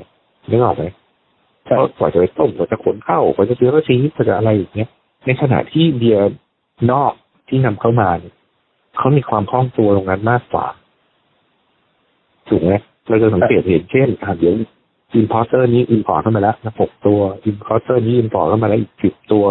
[0.51, 0.85] นึกออกไหม
[1.65, 4.89] เพราะกว่าจะไปต้มกว่าจะขนเข้ากว่าจะเจอ excise กว่าจะอะไรอย่างเงี้ย
[5.27, 6.33] ในขณะที่เบียร์
[6.93, 7.13] นอก
[7.49, 8.35] ที่นำเข้ามาเนี่ย
[8.99, 10.67] เขามีความคล่องตัวตรงนั้นมากกว่า
[12.49, 12.73] ถูกไหม
[13.09, 14.55] เราจะสังเกตเห็นเช่นอะเดี๋ยว
[15.15, 19.45] importer นี้ import เข้ามาแล้วนะหกตัว importer นี้ import เข้ามาแล้วอีกสิบตัว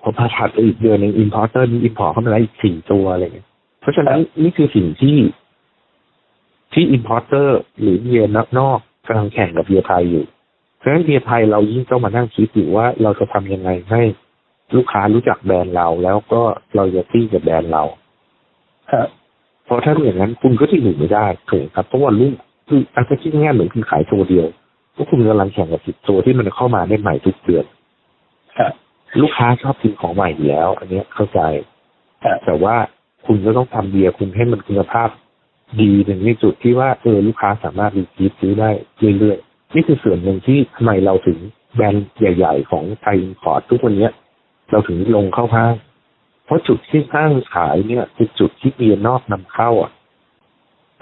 [0.00, 3.48] พอพาถัดไปอีกเดือนหนึ่ง importer นี้ import เข้ามาแล้วอีกสี่ตัวอะไรเงี้ย
[3.80, 5.16] เพราะฉะนั้นนี่คือสิ่งที่
[6.72, 10.24] ที่ importer หรือเบียร์นอกกำลังแข่งกับเบียร์ไทยอยู่
[10.78, 14.02] เพราะฉะนั้นเบียร์ไทยเรายิ่งต้องมานั่งคิดอยู่ว่าเราจะทำยังไงให้
[14.76, 16.42] ลูกค้ารู้จักแบรนด์เราแล้วก็
[16.76, 17.82] loyalty กับแบรนด์เรา
[18.92, 19.08] ครับ
[19.64, 22.34] เพราะถ้าอย่างนั้นคุณก็ที่หนึ่งไม่ได้ถูกครับเพราะว่าลูก
[22.68, 24.46] คืออันก็คิดง่ายๆเหมือนคุณขายตัวเดียว
[24.94, 27.64] พวกคุณกำลังแข่งกับสิบตัวที่มันเข้ามาได้ใหม่ทุกเดือน
[28.58, 28.72] ครับ
[29.22, 31.40] ลูกค้าชอบกินของใหม่อยู่แล้ว อันเนี้ยเข้าใจ
[32.24, 32.76] ครับแต่ว่า
[33.26, 35.08] คุณก็ต้องทำเบียร์คุณให้มันคุณภาพ
[35.80, 38.70] ดีหนึ่งในจุดที่ว่าเออลูกค้าสามารถ repeat ซื้อได้
[39.18, 41.38] เรื่อยๆนี่คือส่วนหนึ่งที่ทำไมเราถึง
[41.74, 44.08] แบรนด์ใหญ่ ๆ ของไทย import ทุกวันนี้
[44.70, 45.74] เราถึงลงเข้าห้าง
[46.44, 49.92] เพราะจุดที่ห้างขายเนี่ยคือจุดที่เบียร์นอกนำเข้าอะ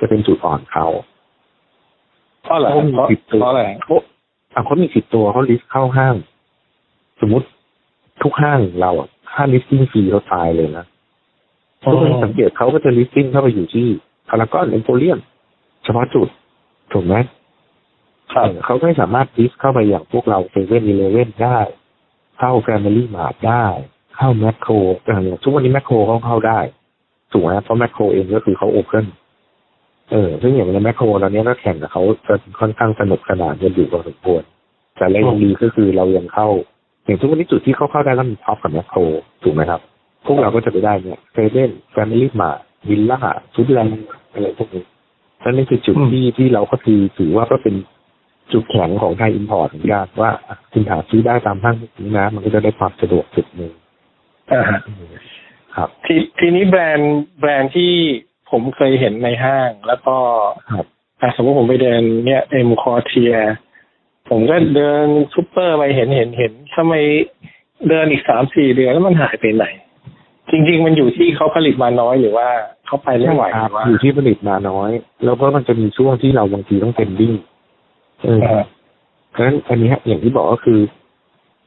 [0.01, 0.87] จะเป็นจุดอ่อนเขา
[2.43, 3.95] เพราะอะไรเขามีเพราะสิบตัวเพราะอะไรเขา
[4.55, 6.15] อะเขามีสิบตัวเขา list เข้าห้าง
[7.21, 7.47] สมมติ
[8.23, 10.85] ทุกห้างเราอะค่า listing fee เขาตายเลยนะ
[11.83, 13.87] ทุกคนสังเกตเขาก็จะ listing เข้าไปอยู่ที่
[14.29, 15.19] พารากอนเอ็มโพเรียม
[15.85, 16.29] เฉพาะจุด
[16.93, 17.15] ถูกไหม
[18.33, 21.59] ครับเขาไม่สามารถ list เข้าไปอย่างพวกเราเซเว่นอีเลเว่นได้
[22.39, 23.67] เข้าแฟมิลี่มาร์ทได้
[24.17, 24.73] เข้าแมคโคร
[25.07, 26.61] อย่างทุกวันนี้แมคโครเขาเข้าได้
[27.33, 29.05] ถูกไหมเพราะแมคโครเองก็คือเขา open
[30.11, 34.43] เออซึ่งอย่างในแมคโครตอนนี้ก็แข่งกับเขาจะค่อนข้างสนุกสนานกันอยู่พอสมควร
[34.97, 36.49] แต่เรื่องดีก็คือเรายังเข้า
[37.05, 38.99] อย่างทุกวันนี้จุดที่เขาเข้าได้ก็มีท็อปส์กับแมคโคร
[39.43, 39.81] ถูกไหมครับ
[40.27, 43.21] พวกเราก็จะไปได้เนี่ยเซเว่นแฟมิลี่มาร์ทวิลล่า
[43.55, 43.93] ฟู้ดแลนด์
[44.33, 44.85] อะไรพวกนี้
[45.43, 47.75] นั่นนี่คือจุดอืมที่ที่เราก็คือถือว่าก็เป็น
[48.53, 53.73] จุดแข็งของไทย import เหมือนกันว่าอะคุณหาซื้อได้ตามห้างนี้นะ มันก็จะได้ความสะดวกจุดหนึ่ง
[54.53, 54.81] อ่าฮะ
[55.77, 57.93] ครับ ทีทีนี้แบรนด์แบรนด์ที่
[58.51, 60.15] ผมเคยเห็นในห้างแล้วก็
[60.73, 60.87] ครับ
[61.21, 63.35] อะสมมติผมไปเดินเนี่ยเอ็มควอเทียร์
[64.29, 66.95] ผมก็เดินซูเปอร์ไปเห็นเห็นเห็นทำไม
[67.89, 69.67] เดินอีกสามสี่เดือนแล้วมันหายไปไหน
[70.51, 72.49] จริง ๆ มันอยู่ที่เขาผลิตมาน้อยหรือว่า
[72.87, 74.91] เขาไปไม่ไหวครับหรือว่าอยู่ที่ผลิตมาน้อย
[75.25, 77.35] แล้วก็มันจะมีช่วงที่เราบางทีต้องเต็มดิ้ง
[78.23, 78.63] เอออ่า
[79.31, 80.81] เพราะฉะนั้นอันนี้ฮะอย่างที่บอกก็คือ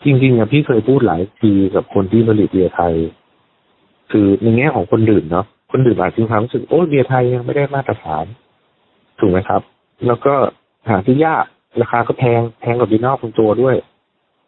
[0.03, 2.93] จริงๆอะพี่เคยพูดหลายทีกับคนที่ผลิตเบียร์ไทย
[4.11, 5.45] คือในแง่ของคนดื่มเนาะ
[5.75, 8.25] คนดื่มอาจจะมีความรู้สึกโอ้เบียร์ไทยยังไม่ได้มาตรฐาน
[9.19, 9.61] ถูกไหมครับ
[10.07, 10.33] แล้วก็
[10.89, 11.45] หาที่ยาก
[11.81, 13.75] ราคาก็แพงแพงกว่าบีนอกคุณตัวด้วย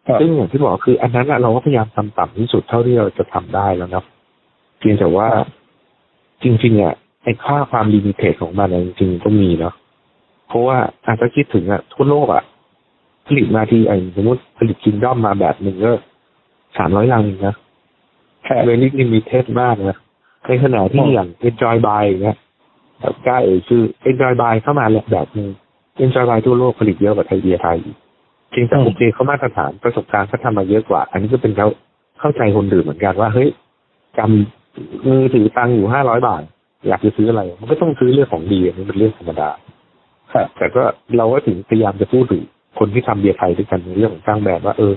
[0.07, 4.05] ครับซึ่งอย่างที่บอกคืออันนั้นอะเราก็พยายามทำต่ำที่สุดเท่าที่เราจะทำได้แล้วเนาะ
[4.79, 5.27] เพียงแต่ว่า
[6.43, 9.73] จริงๆอะไอ้ค่าความลิมิเต็ดของมันอะจริงๆก็มีเนาะ
[10.47, 12.43] เพราะว่าอาจจะคิดถึงอะทั่วโลกอะ
[13.27, 15.91] ผลิตมาทีไอ้สมมติผลิต Kingdom มาแบบหนึ่งก็
[16.77, 17.55] สามร้อยลังเองนะ
[18.47, 19.97] ครับ very limited มากนะ
[20.47, 22.37] ในขณะที่อืมอย่าง Enjoy by อย่างเงี้ย
[23.01, 25.49] แบบกล้าเอ่ยชื่อ Enjoy by เข้ามาแหละแบบหนึง
[26.03, 27.97] Enjoy by ทั่วโลกผลิตเยอะกว่าไทยเบียร์ไทยอีก
[28.53, 31.67] จริงแต่โอเคเขามาตรฐานประสบการณ์เขาทำมาเยอะกว่า อันนี้ก็เป็นเขา
[32.19, 33.49] เข้าใจคนดื่มเหมือนกันว่าเฮ้ย
[34.17, 36.43] กำมือถือตังค์อยู่ห้าร้อยบาท
[36.87, 39.49] อยากจะซื้ออะไร มันก็ต้องซื้อเรื่องของดีอันนี้เป็นเรื่องธรรมดา
[40.33, 40.83] ครับแต่ก็
[41.17, 42.43] เราก็ถึงพยายามจะพูดถึง
[42.79, 44.93] คนที่ทำเบียร์ไทยด้วยกันในเรื่องของสร้างแบรนด์ว่าเออ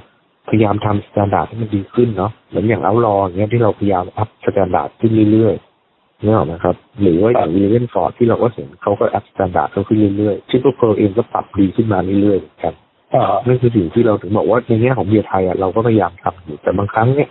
[0.49, 12.75] พยายามทำ standard ให้มันดีขึ้นเนาะเหมือนอย่างเอารออย่างเงี้ยที่เราพยายามอัพ standard ขึ้นเรื่อยๆนี่หรอกนะครับ หรือว่าอย่างวีเวนฟอร์ดที่เราก็เห็นเขาก็อัพ standard เขาขึ้นเรื่อยๆชิปเปอร์เพลเองก็ปรับดีขึ้นมาเรื่อยๆเหมือนกัน
[13.15, 17.29] อ่านั่นคือสิ่งที่เราถึงบอกว่าในแง่ของเบียร์ไทยอะเราก็พยายามทำอยู่แต่บางครั้งเนี่ย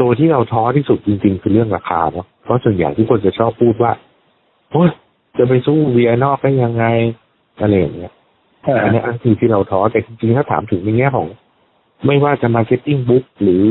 [0.00, 3.92] ตัวที่เราท้อที่สุดจริง ๆ คือเรื่องราคาเนาะเพราะส่วนใหญ่ที่คนจะชอบพูดว่า
[4.70, 4.90] โอ้ย
[5.38, 6.84] จะไปสู้เบียร์นอกได้ยังไง
[7.60, 8.12] อะไรอย่างเงี้ย
[8.66, 11.26] อ่าอันนี้อันคือที่เราท้อแต่จริงๆถ้าถามถึงในแง่ของ
[12.06, 13.66] ไม่ว่าจะ marketing book หรือ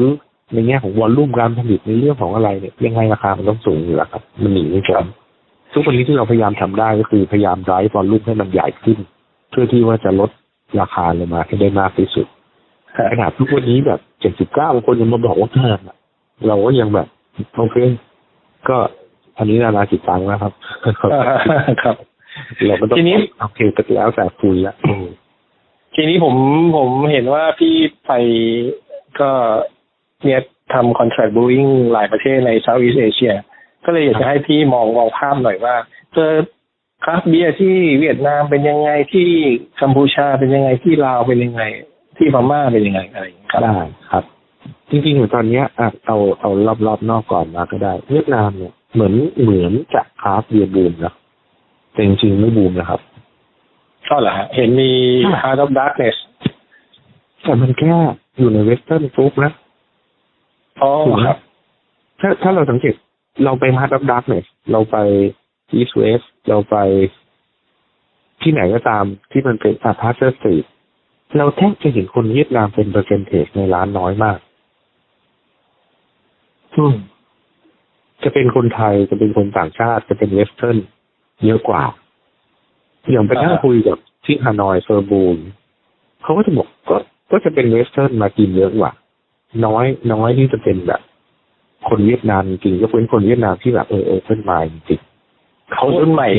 [0.53, 5.05] ในแง่ของ volume การผลิตในเรื่องของอะไรเนี่ยยังไงราคามันต้องสูงอยู่แล้วครับ มันหนีไม่พ้น
[5.73, 8.97] ทุกวันนี้ที่เราพยายามทำได้ก็คือพยายาม drive volume ให้มันใหญ่ขึ้น
[9.51, 10.29] เพื่อที่ว่าจะลด
[10.79, 12.27] ราคาลงมาให้ได้มากที่สุด
[12.97, 15.97] ครับขนาดทุกวันนี้แบบเจ็ดสิบเก้าบางคนยังมาบอกว่าแพงอะ
[16.47, 17.07] เราก็ยังแบบ
[17.57, 17.77] โอเค
[18.69, 18.77] ก็
[19.38, 20.53] อันนี้นานาจิตตังค์นะครับ
[21.13, 21.21] อ่า
[21.84, 21.95] ครับ
[22.67, 25.05] เราก็ต้องทีนี้โอเคแต่แล้วแต่คุยละอืม
[25.95, 26.35] ทีนี้ผม
[26.77, 27.75] ผมเห็นว่าพี่
[28.07, 28.11] ไป
[29.19, 29.31] ก็
[30.23, 30.41] เนี่ย
[30.73, 33.33] ทำ contract brewing หลายประเทศใน Southeast Asia
[33.85, 35.75] ก็เลยอยากจะให้พี่มองมองภาพหน่อยว่า
[36.13, 36.31] เจอ
[37.03, 39.29] คราฟเบียร์ที่เวียดนามเป็นยังไงที่
[39.81, 41.63] กัมพูชาเป็นยังไงที่ลาวเป็นยังไง
[42.17, 43.75] ที่พม่าเป็นยังไงอะไรอย่างเงี้ยครับได้
[44.11, 44.23] ครับ
[44.89, 46.49] จริงๆอยู่ตอนเนี้ยเอะเอาเอา
[46.87, 51.13] รอบนอกก่อนมาก็ได้ เวียดนามเนี่ยเหมือนเหมือนจะคราฟต์เบียร์บูมนะ
[51.93, 53.01] แต่จริงๆไม่บูมนะครับ
[54.10, 54.91] ก็เหรอฮะเห็นมี
[55.26, 56.16] ค่ะ Heart of Darkness
[57.43, 57.93] แต่มันแค่
[58.38, 59.51] อยู่ใน western folk นะ
[60.82, 61.38] อ๋อถูกไหมครับ
[62.20, 62.95] ถ้าถ้าเราสังเกต
[63.43, 64.97] เราไปมาร์ of ดักเนี่ยเราไป
[65.74, 66.76] อีสเวสเราไป
[68.41, 70.65] ที่ไหนก็ตามที่มันเป็น Pasteur Street
[71.38, 74.39] เราแทบจะเห็นคนเวียดนามเป็น percentage ในร้านน้อยมาก
[76.76, 76.95] อืม
[78.24, 80.78] จะเป็นคนไทยจะเป็นคนต่างชาติจะเป็น western
[81.45, 81.84] เยอะกว่า
[83.12, 85.38] อย่างไปนั่งคุยกับที่ฮานอย Furbrew
[86.24, 86.97] เขาก็จะบอกก็
[87.32, 88.91] ก็จะเป็น western มากินเยอะกว่า
[89.66, 91.01] น้อยน้อยที่จะเป็นแบบ
[91.88, 96.30] คนเวียดนามจริงๆยกเว้นคนเวียดนามที่แบบเออ open mind จริงๆเขารุ่นใหม่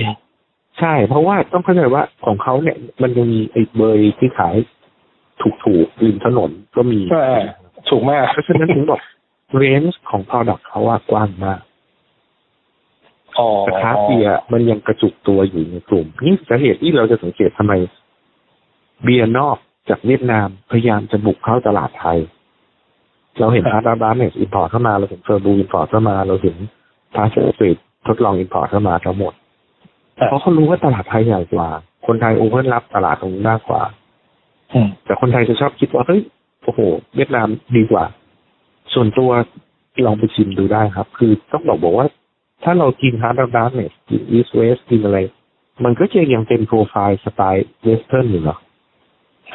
[0.78, 4.54] ใช่ เพราะว่าต้องเข้าใจว่าของเขาเนี่ย มันยังมีไอ้เบียร์ที่ขาย
[5.40, 7.28] ถูกๆริมถนนก็มีใช่
[7.88, 9.00] ถูกมากเพราะฉะนั้นถึงบอก
[9.56, 11.60] range ของ product เขาว่ากว้างมาก
[13.38, 17.72] อ๋อแต่คราฟต์เบียร์มันยังกระจุกตัวอยู่ในกลุ่ม นี่สาเหตุที่เราจะสังเกตทำไม
[19.04, 19.56] เบียร์นอก
[19.88, 22.18] จากเวียดนามพยายามจะบุกเข้าตลาดไทย
[23.40, 26.56] เราเห็น Heart of Darkness import เข้ามาเราเห็น Furbrew import เข้ามาเราเห็น
[27.14, 27.70] Pasteur Street
[28.06, 29.32] ทดลอง import เข้ามาทั้งหมด
[30.18, 31.68] ครับเพราะเขารู้ว่าตลาดไทยใหญ่กว่า
[32.06, 33.82] คนไทย aware รับตลาดตรงนี้มากกว่า
[34.72, 36.20] อืมแต่คนไทยจะชอบคิดว่าเฮ้ย
[36.64, 36.80] โอ้โห
[37.16, 38.04] เวียดนามดีกว่า
[38.94, 39.30] ส่วนตัว
[40.06, 42.06] ลองไปชิมดูได้ครับ คือต้องบอกบอกว่า
[42.64, 45.18] ถ้าเรากิน Heart of Darkness กิน East West กินอะไร
[45.84, 48.58] มันก็จะยังเป็นโปรไฟล์สไตล์ Western อยู่เนาะ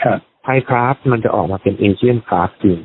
[0.03, 2.77] ครับไทยคราฟต์มันจะออกมาเป็น Asian คราฟต์จริง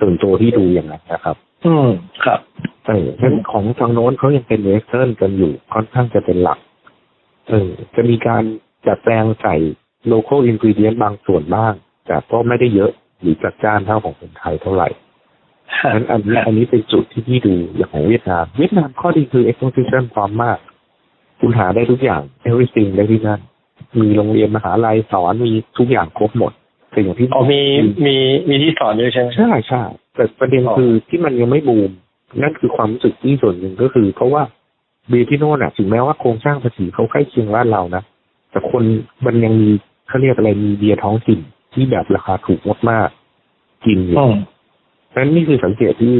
[0.00, 1.88] ส่วนตัวที่ดูอย่างนั้นนะครับ อืม
[2.24, 2.40] ครับ
[2.86, 6.58] เออฉะนั้นของทางโน้นเขายังเป็น Western กันอยู่ค่อนข้างจะเป็นหลัก
[7.48, 8.42] เออจะมีการ
[8.86, 9.56] ดัดแปลงใส่
[10.08, 11.72] โลโก้อินก e เดียนบางส่วนบ้าง
[12.06, 12.90] แต่ก็ไม่ได้เยอะ
[13.20, 15.07] หรือจัดจ้านเท่าของคนไทยเท่าไหร่ฉะนั้น
[16.10, 20.58] อันนี้อันนี้เป็นจุดที่พี่ดูอย่างของเวียดนาม เวียดนามข้อดีคือ exposition พร้อมมาก
[21.40, 23.40] คุณหาได้ทุกอย่าง everything ได้ที่นั่น
[24.00, 26.52] มีโรงเรียนมหาลัยสอนมีทุกอย่างครบหมด
[26.90, 27.62] แต่อย่างที่อ๋อมี
[28.06, 28.16] มี
[28.48, 29.82] มีที่สอนด้วยใช่ไหมใช่ใช่
[30.14, 31.90] แต่ประเด็นอ๋อคือที่มันยังไม่บูม
[32.42, 34.42] นั่นคือความรู้สึกที่ส่วนหนึ่งก็คือ เพราะว่า
[35.08, 38.02] เบียร์ที่โน่นอะถึงแม้ว่าโครงสร้างภาษีเขาใกล้เคียงบ้านเรานะ
[38.50, 38.82] แต่คน
[39.26, 39.70] มันยังมี
[40.08, 41.40] เขาเรียกอะไรมีเบียร์ท้องถิ่น
[41.74, 42.60] ที่แบบราคาถูก
[42.90, 44.34] มากๆกินอยู่อืม
[45.18, 46.14] นั้นนี่คือสังเกตที่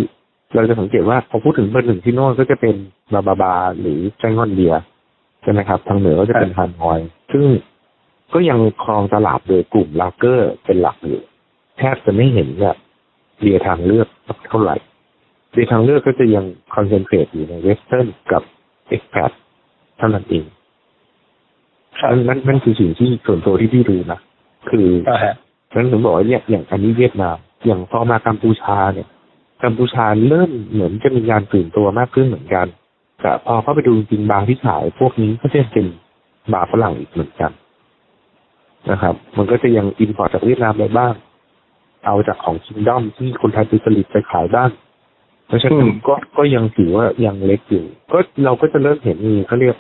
[0.54, 2.74] เราจะสังเกตว่าพอพูดถึงเบอร์หนึ่งที่โน่นก็จะเป็น
[3.14, 4.80] บาบาบา หรือไซ่ง่อนเบียร์
[5.42, 7.00] ใช่ไหมครับ ทางเหนือก็จะเป็นฮานอย
[7.32, 7.44] ซึ่ง
[8.34, 11.22] ก็ยังครองตลาดโดยกลุ่มลาเกอร์เป็นหลักอยู่
[11.78, 12.76] แทบจะไม่เห็นแบบ
[13.40, 14.76] เบียร์ทางเลือกสักเท่าไหร่
[15.52, 16.44] เบียร์ทางเลือกก็จะยัง
[16.74, 18.42] concentrate อยู่ใน Western กับ
[18.88, 19.30] expat
[19.98, 20.44] เท่านั้นเอง
[21.98, 24.20] ครับนั่นนั่นนั่นคือสิ่งที่ส่วนตัวที่พี่ดูนะ
[24.70, 25.34] คืออ่าฮะ
[25.70, 27.36] ฉะนั้นผมบอกว่าเนี่ยอย่างอันนี้เวียดนาม
[27.66, 29.08] อย่างพอมากัมพูชาเนี่ย
[29.64, 32.66] กัมพูชาเริ่มเหมือนจะมีการตื่นตัวมากขึ้นเหมือนกัน
[33.20, 35.86] แต่พอเข้าไปดูจริงๆบางที่ขายพวกนี้ก็จะเป็น
[36.52, 37.52] บาร์ฝรั่งอีกเหมือนกัน
[38.90, 41.14] นะครับ มันก็จะยัง import จากเวียดนามไปบ้าง
[42.06, 44.70] เอาจากของ Kingdom ที่คนไทยไปผลิตไปขายบ้าง
[45.46, 49.76] เพราะฉะนั้นก็ก็ยังถือว่ายังเล็กอยู่ ก็เราก็จะเริ่มเห็นมีเขาเรียก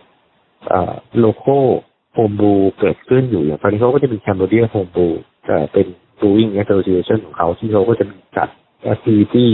[1.20, 5.06] local homebrew เกิดขึ้นอยู่อย่างตอนนี้เขาก็จะมี Cambodia Homebrew
[5.46, 5.86] แต่เป็น
[6.20, 8.48] Brewing Association ของเขาที่เขาก็จะมีจัด
[8.92, 9.46] activity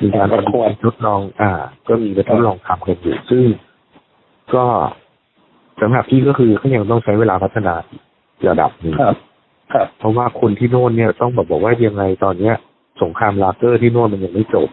[0.00, 1.50] มีการประกวดทดลองอ่า
[1.88, 3.44] ก็มีไปทดลองทำกันอยู่ ซึ่ง
[4.54, 4.64] ก็
[5.80, 8.02] สำหรับพี่ก็คือก็ยังต้องใช้เวลาพัฒนาอีก
[8.48, 9.16] ระดับหนึ่งครับ
[9.72, 12.54] ครับเพราะว่าคนที่โน่นเนี่ยต้องบอกบอกว่ายังไงตอนเนี้ย
[13.02, 14.68] สงครามลาเกอร์ที่โน่นมันยังไม่จบ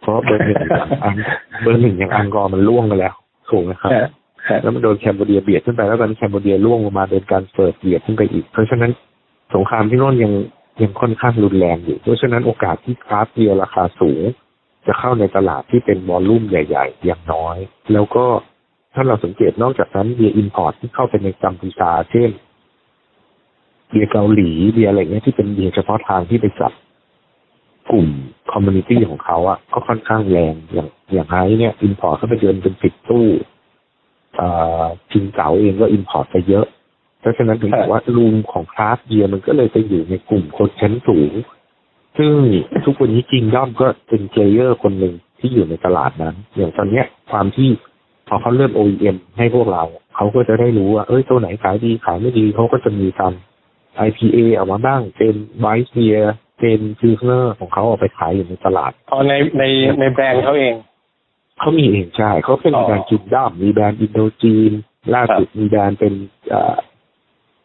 [0.00, 1.16] เพราะเบอร์หนึ่งอย่างอัน
[1.62, 3.14] เบอร์หนึ่งอย่างอังกอร์มันร่วงไปแล้ว
[3.50, 4.08] ถูกไหมครับฮะ
[4.48, 8.92] ฮะแล้วมันโดน Cambodia เบียดขึ้นไปแล้วตอนนี้ Cambodia ร่วงลงมาโดน Ganzberg เบียดขึ้นไปอีก เพราะฉะนั้น
[9.54, 10.32] สงครามที่โน่นยัง
[10.82, 14.22] ยังค่อนข้างรุนแรงอยู่ เพราะฉะนั้นโอกาสที่คราฟต์เบียร์ราคาสูง
[14.86, 17.56] จะเข้าในตลาดที่เป็น volume ใหญ่ๆ อย่างน้อย
[17.92, 18.24] แล้วก็
[18.94, 22.30] ถ้าเราสังเกตนอกจากนั้นเบียร์ import ที่เข้าไปในกัมพูชา เช่น
[23.90, 26.72] เบียร์เกาหลีเบียร์อะไรเงี้ยที่เป็นเบียร์เฉพาะทางที่ไปจับ
[27.90, 28.06] กลุ่ม
[28.52, 33.26] community ของเขาอะก็ค่อนข้างแรงอย่างอย่าง Hite เนี่ย import เข้าไปเดือนเป็นสิบตู้
[34.40, 36.66] อ่าชิงเต่าเองก็ import ไปเยอะ
[37.22, 41.32] เพราะฉะนั้นถึงบอกว่า room ของคราฟต์เบียร์มันก็เลยไปอยู่ในกลุ่มคนชั้นสูง
[42.18, 42.32] ซึ่ง
[42.86, 47.70] ทุกวันนี้ Kingdom ก็เป็น player คนหนึ่งที่อยู่ในตลาดนั้น อย่างตอนเนี้ยความที่
[48.28, 49.84] พอเขาเริ่ม OEM ให้พวกเรา
[50.16, 53.32] เขาก็จะได้รู้ว่า เอ้ยตัวไหนขายดีขายไม่ดีเขาก็จะมีการ
[54.06, 59.64] IPA ออกมาบ้างเป็น white beer เป็น pilsner ของเขาออกไปขายอยู่ในตลาดอ๋อในใน
[60.00, 60.74] ในแบรนด์เขาเอง
[61.58, 64.72] เขามีเองใช่เขาเป็นอ๋อแบรนด์ Kingdom มีแบรนด์ Indochine
[65.14, 66.12] ล่าสุดมีแบรนด์เป็น
[66.52, 66.74] อ่า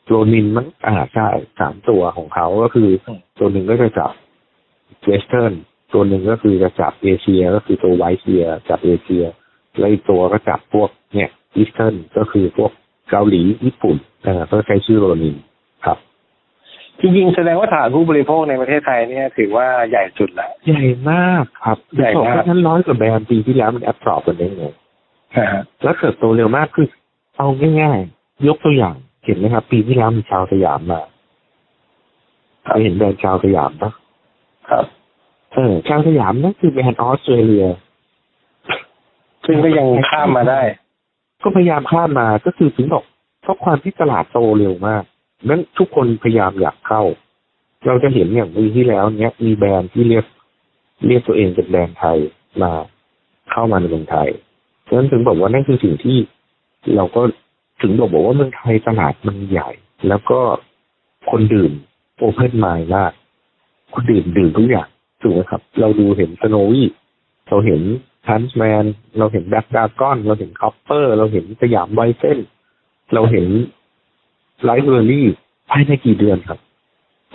[0.08, 1.30] Ronin มั้งอ่าใช่
[1.60, 4.12] สามตัวของเขาก็คืออมตัวหนึ่งก็จะจับ
[5.06, 5.54] Western
[5.94, 9.24] ตัวหนึ่งก็คือจะจับเอเชีย ก็คือตัว white beer จับเอเชีย
[9.78, 12.72] แล้วอีกตัวก็จับพวกเนี่ย Eastern ก็คือพวก
[13.10, 15.36] เกาหลีญี่ปุ่นอ่าก็ใช้ชื่อ Ronin
[15.86, 15.98] ครับ
[17.00, 24.66] จริงๆแสดงว่าฐานผู้บริโภคในประเทศไทยเนี่ยถือว่าใหญ่สุดแล้วใหญ่มากครับใหญ่มากเพราะฉะนั้นร้อยกว่าแบรนด์ปีที่แล้วมันแอบสอบกันได้ไง
[25.38, 26.88] ฮะแล้วเติบโตเร็วมากคือ
[27.38, 27.48] เอา
[27.82, 28.96] ง่ายๆ ยกตัวอย่าง
[29.28, 31.02] เห็นไหมครับ ปีที่แล้วมีชาวสยามมา
[32.66, 33.92] เคยเห็นแบรนด์ชาวสยามปะ
[34.70, 34.86] ครับ
[35.54, 37.66] เออชาวสยามนั่นคือแบรนด์ออสเตรเลีย
[39.46, 40.62] ซึ่งก็ยังข้ามมาได้
[41.44, 43.04] ก็พยายามข้ามมาก็คือถึงบอก
[43.42, 45.04] เพราะความที่ตลาดโตเร็วมาก
[45.48, 47.04] นั้นทุกคนพยายามอยากเข้า
[47.86, 50.26] เราจะเห็นอย่างปีที่แล้วเนี้ย มีแบรนด์ที่เรียก
[51.08, 52.18] เรียกตัวเองเป็นแบรนด์ไทย
[52.62, 52.72] มา
[53.52, 54.30] เข้ามาในเมืองไทย
[54.88, 56.18] ฉะนั้นถึงบอกว่านั่นคือสิ่งที่
[56.96, 57.22] เราก็
[57.82, 59.70] ถึงบอกบอกว่าเมืองไทยตลาดมันใหญ่
[60.08, 60.40] แล้วก็
[61.30, 61.72] คนดื่ม
[62.18, 63.12] open mind มาก
[63.94, 64.88] คนดื่มดื่มทุกอย่าง
[65.22, 66.88] ถูกไหมครับ เราดูเห็น Snowy
[67.50, 67.82] เราเห็น
[68.28, 68.84] ทันส์แมน
[69.18, 72.38] เราเห็น Black Dragon เราเห็น Copper เราเห็น Siam Weizen
[73.14, 73.46] เราเห็น
[74.64, 75.28] ไลฟ์เบอร์รี่
[75.70, 76.60] ภายในกี่เดือนครับ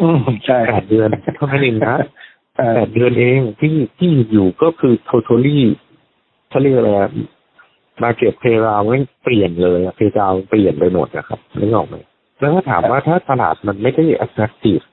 [0.00, 1.96] อืมใช่แปดเดือนเท่านั้นเองนะ
[2.56, 5.58] เออแปดเดือนเองที่ที่อยู่ก็คือ totally
[6.48, 6.90] เขาเรียกอะไร
[8.02, 11.96] market player ไม่เปลี่ยนเลย player เปลี่ยนไปหมดนะครับนึกออกไหม
[12.40, 14.84] แล้วก็ถามว่าถ้าตลาดมันไม่ได้ attractive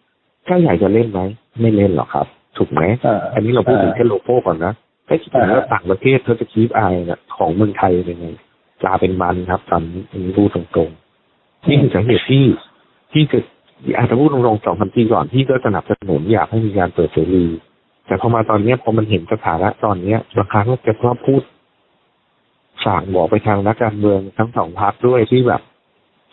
[0.50, 1.22] ก็อยากจะเล่นไหม
[1.62, 4.74] ไม่เล่นหรอกครับ ถูกไหมเอออันนี้เราพูดถึงแค่ local ก่อนนะ
[5.08, 8.28] ถ้าคิดถึงว่าต่างประเทศเขาจะ keep eye เนี่ยของเมืองไทยเป็นไง
[8.82, 12.46] ปลาเป็นมันครับตอนนี้อันนี้พูดตรงๆนี่คือสาเหตุที่
[13.14, 13.40] ที่จะ
[13.98, 17.46] อาจจะพูดตรงๆสองสามปีก่อนที่ก็สนับสนุนอยากให้มีการเปิดเสรี
[18.08, 21.42] แต่พอมาตอนเนี้ยพอมันเห็นสถานะตอนเนี้ยบางครั้งก็จะชอบพูด
[22.86, 25.62] สั่งบอกไปทางนักการเมืองทั้งสองพรรคด้วยที่แบบ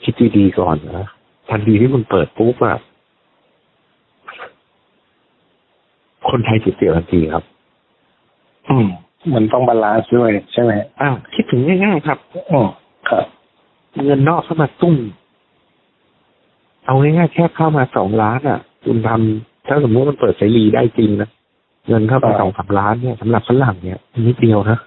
[0.02, 1.08] คิดดีๆก่อนนะ
[1.50, 2.78] ทันทีที่คุณเปิดปุ๊บอะ
[6.30, 7.44] คนไทยจิตเสียทันทีครับ
[8.68, 8.86] อืม
[9.34, 12.18] มันต้อง balance ด้วยใช่ไหมอ้าวคิดถึงง่ายๆครับ
[12.50, 12.68] อืม
[13.08, 13.24] ครับ
[14.04, 14.96] เงินนอกเข้ามาตุ้ม
[16.86, 21.28] เอาง่ายๆแค่เข้ามาสองล้านอะ คุณทำถ้าสมมติมันเปิดเสรีได้จริงนะ
[21.88, 24.78] เงินเข้ามาอ่าสองสามล้านเนี่ยสำหรับฝรั่งเนี่ยนิดเดียวนะ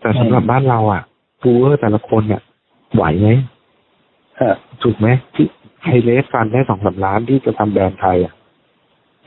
[0.00, 1.02] แต่สำหรับบ้านเราอะ
[1.40, 2.42] brewer แต่ละคนเนี่ย
[2.94, 3.28] ไหวไหม
[4.40, 5.46] ฮะถูกไหมที่
[5.82, 8.34] ไทย raise fund ได้สองสามล้านที่จะทำแบรนด์ไทยอะ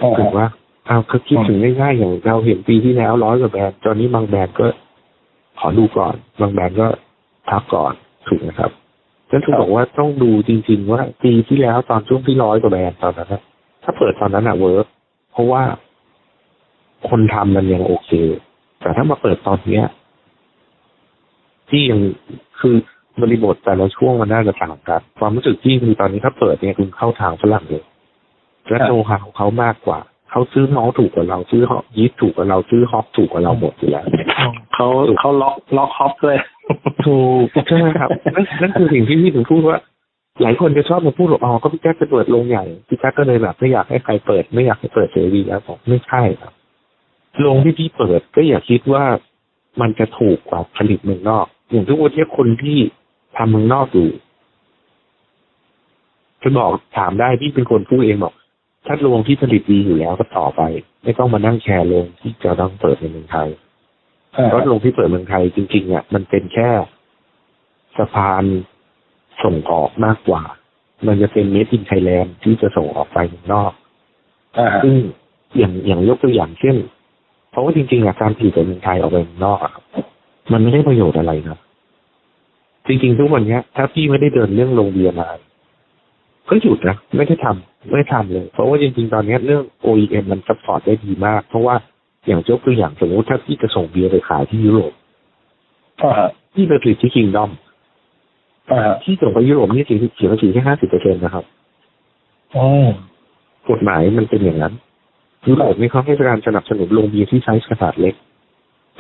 [0.02, 0.48] อ่าถูกว่า
[0.88, 4.68] เอาคือคิดถึงง่ายๆอย่างเราเห็นปีที่แล้วร้อยกว่าแบรนด์ตอนนี้บางแบรนด์ก็
[5.60, 6.88] ขอดูก่อน บางแบรนด์ก็
[7.50, 7.94] พักก่อน
[8.28, 8.72] ถูกนะครับ
[9.30, 13.42] ฉันถึงบอกว่าต้องดูจริง ๆ ว่าปีที่แล้วตอนช่วงที่ร้อยกว่าแบรนด์ตอนนั้นนะ
[13.84, 14.86] ถ้าเปิดตอนนั้นอะ work
[15.32, 15.64] เพราะว่า
[17.10, 18.10] คนทำมันยังโอเค
[18.80, 19.86] แต่ถ้ามาเปิดตอนเนี้ย
[21.72, 22.00] ที่ยัง
[22.60, 22.76] คือ
[23.22, 27.84] บริบทแต่ละช่วงมันน่าจะต่างกันความรู้สึกที่คือตอนนี้ถ้าเปิดเนี่ยคุณเข้าทางฝรั่งเลย
[28.70, 30.00] และโนฮาของเขามากกว่า
[30.32, 34.06] เขาซื้อเมาส์ถูกกว่าเราซื้อฮอกยีสต์ถูกกว่าเราซื้อฮอกถูกกว่าเราหมดอยู่แล้ว
[34.74, 34.88] เขา
[35.20, 36.38] เขาล็อกล็อกฮอปด้วย
[37.06, 39.78] ถูกใช่ไหมครับนั่นนั่นคือสิ่งที่พี่ถึงพูดว่า
[40.42, 46.54] หลายคนจะชอบมาพูดว่าอ๋อก็พี่แจ๊คจะเปิดโรงใหญ่พี่แจ๊คก็เลยแบบไม่อยากให้ใครเปิด ไม่อยากให้เปิดเสรีแล้วบอกไม่ใช่ครับ
[47.40, 49.04] โรงที่พี่เปิดก็อย่าคิดว่า
[49.82, 52.78] มันจะถูกกว่าผลิตเมืองนอก อย่างทุกวันนี้คนที่
[53.38, 54.10] ทำเมืองนอกอยู่
[56.42, 58.34] จะบอกถามได้พี่เป็นคนพูดเองบอก
[58.86, 60.62] ถ้าโรงที่ผลิตดีอยู่แล้วก็ต่อไป
[61.04, 63.50] ไม่ต้องมานั่งแชร์โรงที่จะต้องเปิดในเมืองไทย
[64.32, 66.70] เพราะโรงที่เปิดเมืองไทยจริงๆอะมันเป็นแค่
[67.98, 68.44] สะพาน
[69.44, 70.44] ส่งออกมากกว่า
[71.08, 73.72] มันจะเป็นเมดอินไทยแลนด์ที่จะส่งออกไปเมืองนอก
[74.58, 74.94] อ่าซึ่ง
[75.58, 76.78] อย่างอย่างยกตัวอย่างเช่น
[77.52, 79.84] เพราะว่าจริงๆอะการผลิตในเมืองไทยออกไปเมืองนอกอะครับ
[80.52, 81.60] มันไม่ได้ประโยชน์อะไรนะ
[82.88, 85.28] จริงๆทุกวันเนี้ย ถ้าพี่ไม่ได้เดินเรื่องโรงเบียร์มา
[86.50, 91.76] ก็หยุดนะไม่ได้ทำไม่ทำเลย เพราะว่าจริงๆตอนเนี้ยเรื่อง OEM มัน support ได้ดีมาก เพราะว่า
[92.28, 94.94] อย่างยกตัวอย่างสมมติถ้าพี่จะส่งเบียร์ไปขายที่ยุโรป
[96.04, 97.52] อ่าที่ไปผลิตที่ Kingdom
[98.72, 101.46] อ่าที่ส่งไปยุโรปนี่เสียเสียภาษีแค่ห้าสิบเปอร์เซ็นต์นะครับ
[102.56, 102.90] อืม
[103.70, 104.74] กฎหมายมันเป็นอย่างนั้น
[105.48, 108.16] ยุโรปนี่เขาให้การสนับสนุนโรงเบียร์ที่ไซส์ขนาดเล็ก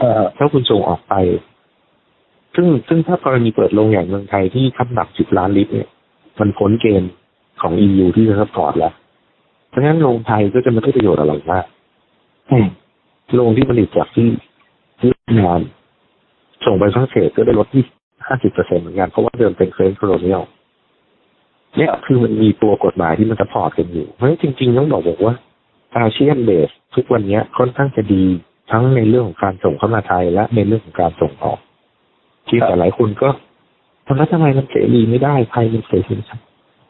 [0.01, 1.13] อ่าถ้าคุณส่งออกไป
[2.55, 5.89] ซึ่งซึ่งถ้ากรณีเปิดโรงอย่างเมืองไทยที่คับหนักสิบล้านลิตรเนี่ย
[6.39, 7.11] มันพ้นเกณฑ์
[7.61, 8.93] ของ EU ที่จะ support แล้ว
[9.69, 11.65] เพราะฉะนั้นโรงไทยก็จะไม่ได้ประโยชน์อะไรมาก
[13.35, 14.29] โรงที่ผลิตจากที่
[14.99, 15.61] เวียดนาม
[16.65, 17.83] ส่งไปฝรั่งเศสก็ได้ลดที่
[18.27, 20.41] ห้าสิบเปอร์เซ็นต์เหมือนกันเพราะว่าเดิมเป็น French colonial
[21.77, 25.35] เนี่ยคือมันมีตัวกฎหมายที่มัน support กันอยู่ เพราะฉะนั้นจริงๆต้องบอกบอกว่า
[25.97, 28.25] อาเซียน base ทุกวันนี้ค่อนข้างจะดี
[28.71, 31.59] ทั้งในเรื่องของการส่งเข้ามาไทย และในเรื่องของการส่งออก
[32.47, 33.29] ที่แต่หลายคนก็
[34.07, 36.39] ทำไมทำไมมันเสรีไม่ได้ไทยมันเสรีครับ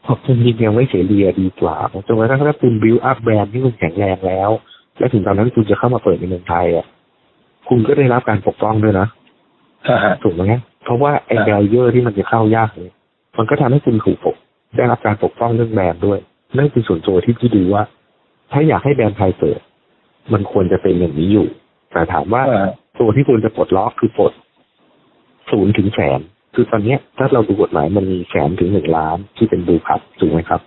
[0.02, 1.76] เพราะจริงๆยังไม่เสรีอะดีกว่า
[2.06, 4.50] จนกระทั่งถ้าคุณบิวอัพแบรนด์ที่คุณแข็งแรงแล้ว
[4.98, 6.86] และถึงตอนนั้นคุณจะเข้ามาเปิดในเมืองไทยอะ
[7.68, 9.06] คุณก็ได้รับการปกป้องด้วยนะ
[9.88, 10.42] อ่าถูกไหม
[10.84, 12.94] เพราะว่าไอ้ครับ barrier ที่มันจะเข้ายากเนี่ย
[13.38, 14.36] มันก็ทำให้คุณถูกปก
[14.76, 16.18] ได้รับการปกป้องเรื่องแบรนด์ด้วย
[16.58, 17.82] นั่นคือส่วนตัวที่พี่ดูว่า
[18.52, 19.60] ถ้าอยากให้แบรนด์ไทยเปิด
[20.32, 21.46] มันควรจะเป็นอย่างนี้อยู่
[21.92, 22.68] แต่ถามว่าอ่า
[22.98, 24.32] ตัวที่ควรจะปลดล็อกคือปลด
[25.50, 26.20] ศูนย์ถึงแสน
[26.54, 30.60] คือตอนเนี้ยถ้าเราดูกฎหมายมันมีแสนถึงหนึ่งล้านที่เป็นบูคับถูกไหมครับ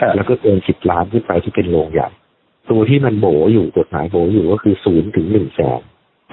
[0.00, 2.08] ครับแล้วก็เกินสิบล้านขึ้นไปที่เป็นโรงใหญ่
[2.70, 5.80] ตัวที่มันโบอยู่กฎหมายโบอยู่ก็คือศูนย์ถึงหนึ่งแสน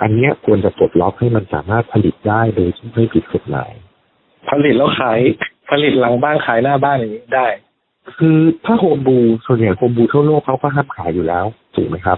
[0.02, 3.72] อันเนี้ยควรจะปลดล็อกให้มันสามารถผลิตได้โดยที่ไม่ผิดกฎหมาย
[4.50, 5.20] ผลิตแล้วขาย
[5.70, 7.48] ผลิตหลังบ้านขายหน้าบ้านอย่างนี้ได้
[8.18, 12.18] คือถ้า homebrew ส่วนใหญ่ homebrew ทั่วโลกเขาก็ห้ามขายอยู่แล้วถูกไหมครับ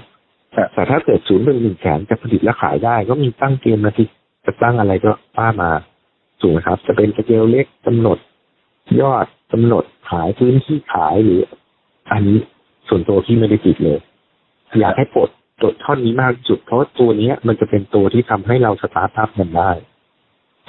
[0.56, 4.08] ครับแต่ถ้าเกิดศูนย์เป็นหนึ่งแสนจะผลิตและขายได้ ก็มีตั้งเกณฑ์นะที่
[4.46, 5.72] จะตั้งอะไรก็ว่ามา
[6.40, 8.18] ถูกไหมครับ จะเป็นสเกลเล็กกำหนด
[9.02, 11.42] ยอดกำหนดขายพื้นที่ขายหรือ
[12.12, 12.38] อันนี้
[12.88, 14.00] ส่วนตัวที่ไม่ได้ติดเลย
[14.80, 15.30] อยากให้ปลด
[15.62, 19.72] ตัวท่อนนี้มากที่สุดเพราะตัวเนี้ยมันจะเป็นตัวที่ทำให้เรา start up มันได้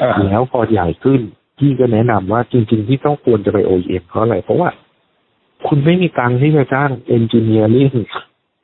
[0.01, 1.21] อ่าแล้วพอใหญ่ขึ้น
[1.59, 4.69] พี่ก็แนะนำว่าจริง ๆ ที่ต้องควรจะไป OEM เพราะอะไรเพราะว่า
[5.67, 7.93] คุณไม่มีตังค์ที่จะจ้าง engineering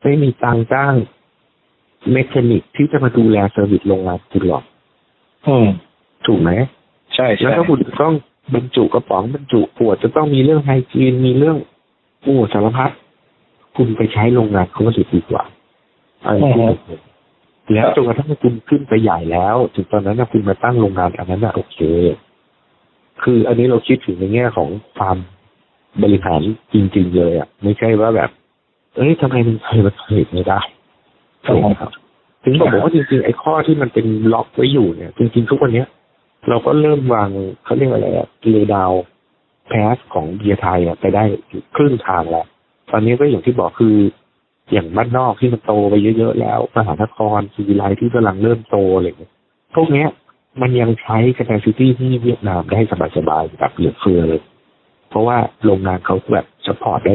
[0.02, 0.94] ไม่มีตังค์จ้าง
[2.12, 4.64] mechanic ที่จะมาดูแล service โรงงานคุณหรอก
[5.46, 5.66] อืม
[6.26, 6.50] ถูกไหม
[7.14, 8.14] ใช่แล้วใช่ถ้าคุณจะต้อง
[8.54, 11.56] บรรจุกระป๋องบรรจุขวดจะต้องมีเรื่อง hygiene มีเรื่อง
[12.22, 12.90] โอ้สารพัด
[13.76, 15.44] คุณไปใช้โรงงานเขาก็ดีกว่า
[16.24, 17.00] อะไรที่หนึ่งเลย
[17.74, 21.78] แล้วจนกระทั่งคุณขึ้นไปใหญ่แล้ว ถึงตอนนั้นนะคุณมาตั้งโรงงานอันนั้นนะโอเค
[23.22, 25.16] คืออันนี้เราคิดถึงในแง่ของความ
[26.02, 26.40] บริหาร
[26.72, 28.30] จริง ๆ เลยอะไม่ใช่ว่าแบบ
[28.96, 30.60] เอ้ยทำไมมันเคยมันผลิตไม่ได้
[31.46, 31.90] ถูกไหมครับ
[32.44, 35.88] ถึงบอกว่าจริงๆไอ้ข้อที่มันเป็นล็อกไว้อยู่เนี่ย จริงๆทุกวันเนี้ย
[36.48, 37.28] เราก็เริ่มวาง
[37.64, 38.92] เขาเรียกอะไรอะเลดาว
[39.68, 41.24] แพสของเบียร์ไทยอะไปได้
[41.76, 42.46] ครึ่งทางแล้ว
[42.90, 43.96] ตอนนี้ก็อย่างที่บอกคือ
[44.72, 49.32] อย่างบ้านนอกที่มันโตไปเยอะๆแล้วมหานครซีวิไลที่กำลังเริ่มโตอะไรอย่างเงี้ย
[49.74, 50.08] พวกเนี้ย
[50.60, 52.80] มันยังใช้ capacity ที่เวียดนามได้
[53.16, 54.42] สบายๆแบบเหลือเฟือเลย
[55.08, 57.14] เพราะว่าโรงงานเขาแบบสปอร์ตได้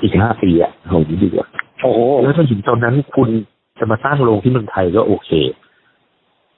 [0.00, 1.46] อีกห้าปีอะโหดีดีกว่า
[1.82, 3.28] โอ้โหแล้วถ้าถึงตอนนั้นคุณ
[3.78, 5.30] จะมาสร้างโรงที่เมืองไทยก็โอเค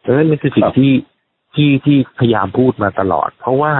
[0.05, 0.93] ดังนั้นนี่คือสิ่งที่
[1.55, 3.73] ที่ที่พยายามพูดมาตลอด เพราะว่า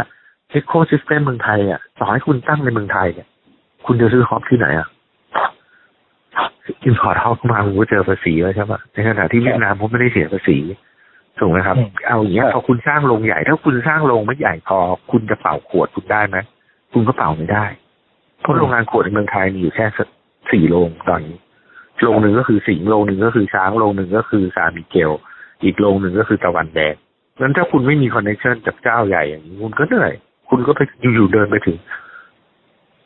[0.51, 3.29] เ c โค s ิสเต็มเมืองไทยอะต่อให้คุณตั้งในเมืองไทยเนี่ย
[3.87, 4.89] คุณจะซื้อ hop ที่ไหนอะ
[6.85, 10.59] import เข้ามาคุณก็เจอภาษีแล้วใช่ปะในขณะที่เวียดนามเขาไม่ได้เสียภาษี
[11.39, 14.79] ถูกไหมครับอืมเอาอย่างเงี้ยพอคุณสร้างโรงใหญ่ ถ้าคุณสร้างโรงไม่ใหญ่พอ
[15.11, 16.37] คุณจะเป่าขวดคุณได้ไหม
[16.93, 17.65] คุณก็เป่าไม่ได้
[18.43, 19.87] เพราะโรงงานขวดในเมืองไทยมีอยู่แค่
[20.51, 21.37] สี่โรงตอนนี้
[22.03, 25.11] โรงหนึ่งก็คือสิงห์โรงหนึ่งก็คือช้างโรงหนึ่งก็คือซานมิเกล
[25.65, 26.95] อีกโรงหนึ่งก็คือตะวันแดง
[27.41, 30.13] งั้นถ้าคุณไม่มีคอนเนคชันจากเจ้าใหญ่อย่างนี้คุณก็เหนื่อย
[30.49, 30.81] คุณก็ไป
[31.15, 31.77] อยู่ๆเดินไปถึง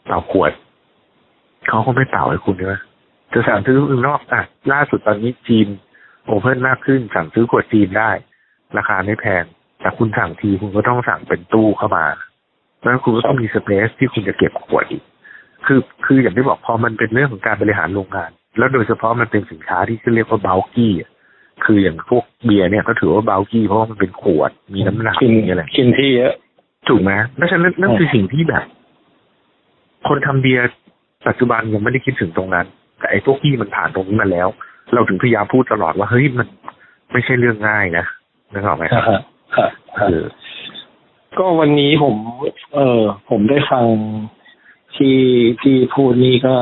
[0.07, 0.53] เป่าขวด
[1.69, 2.75] เขาก็ไม่เป่าให้คุณใช่ไหม
[3.33, 5.69] จะสั่งซื้อข้นอกอะล่าสุดตอนนี้จีน
[6.25, 8.11] โอเพ่นมากขึ้นสั่งซื้อขวดจีนได้
[8.77, 9.45] ราคาไม่แพง
[9.81, 12.07] แต่คุณสั่งทีคุณก็ต้องสั่งเป็นตู้เข้ามา
[12.77, 15.03] เพราะฉะนั้นคุณก็ต้องมีสเปซที่คุณจะเก็บขวดอีก
[15.67, 20.93] คือคืออย่างที่บอกพอมันเป็นเรื่องของการบริหารโรงงาน แล้วโดยเฉพาะมันเป็นสินค้าที่เรียกว่าเบลกี้
[21.65, 26.35] คืออย่างพวกเบียร์เนี่ยก็ถือว่าเบลกี้เพราะว่ามันเป็นขวดมีน้ำหนักกินมีอะไรกินที่เยอะ
[26.89, 28.65] ถูกไหมเพราะฉะนั้นนั่นคือสิ่งที่แบบ
[30.09, 30.65] คนทำเบียร์
[31.29, 32.67] ปัจจุบันยังไม่ได้คิดถึงตรงนั้น
[32.99, 34.49] แต่ไอ้พวกที่มันผ่านตรงนี้มาแล้ว
[34.95, 36.47] เราถึงพยายามพูดตลอดว่าเฮ้ยมัน
[37.13, 38.05] ไม่ใช่เรื่องง่ายนะ
[38.53, 39.21] นึกออกไหมคอ่ารับฮะ
[39.57, 40.23] ครับครับคือ
[41.39, 42.15] ก็วันนี้ผม
[42.75, 43.01] เออ
[43.31, 43.85] ผมได้ฟัง
[44.99, 45.19] ที่
[45.63, 46.55] ที่พูดนี่ก็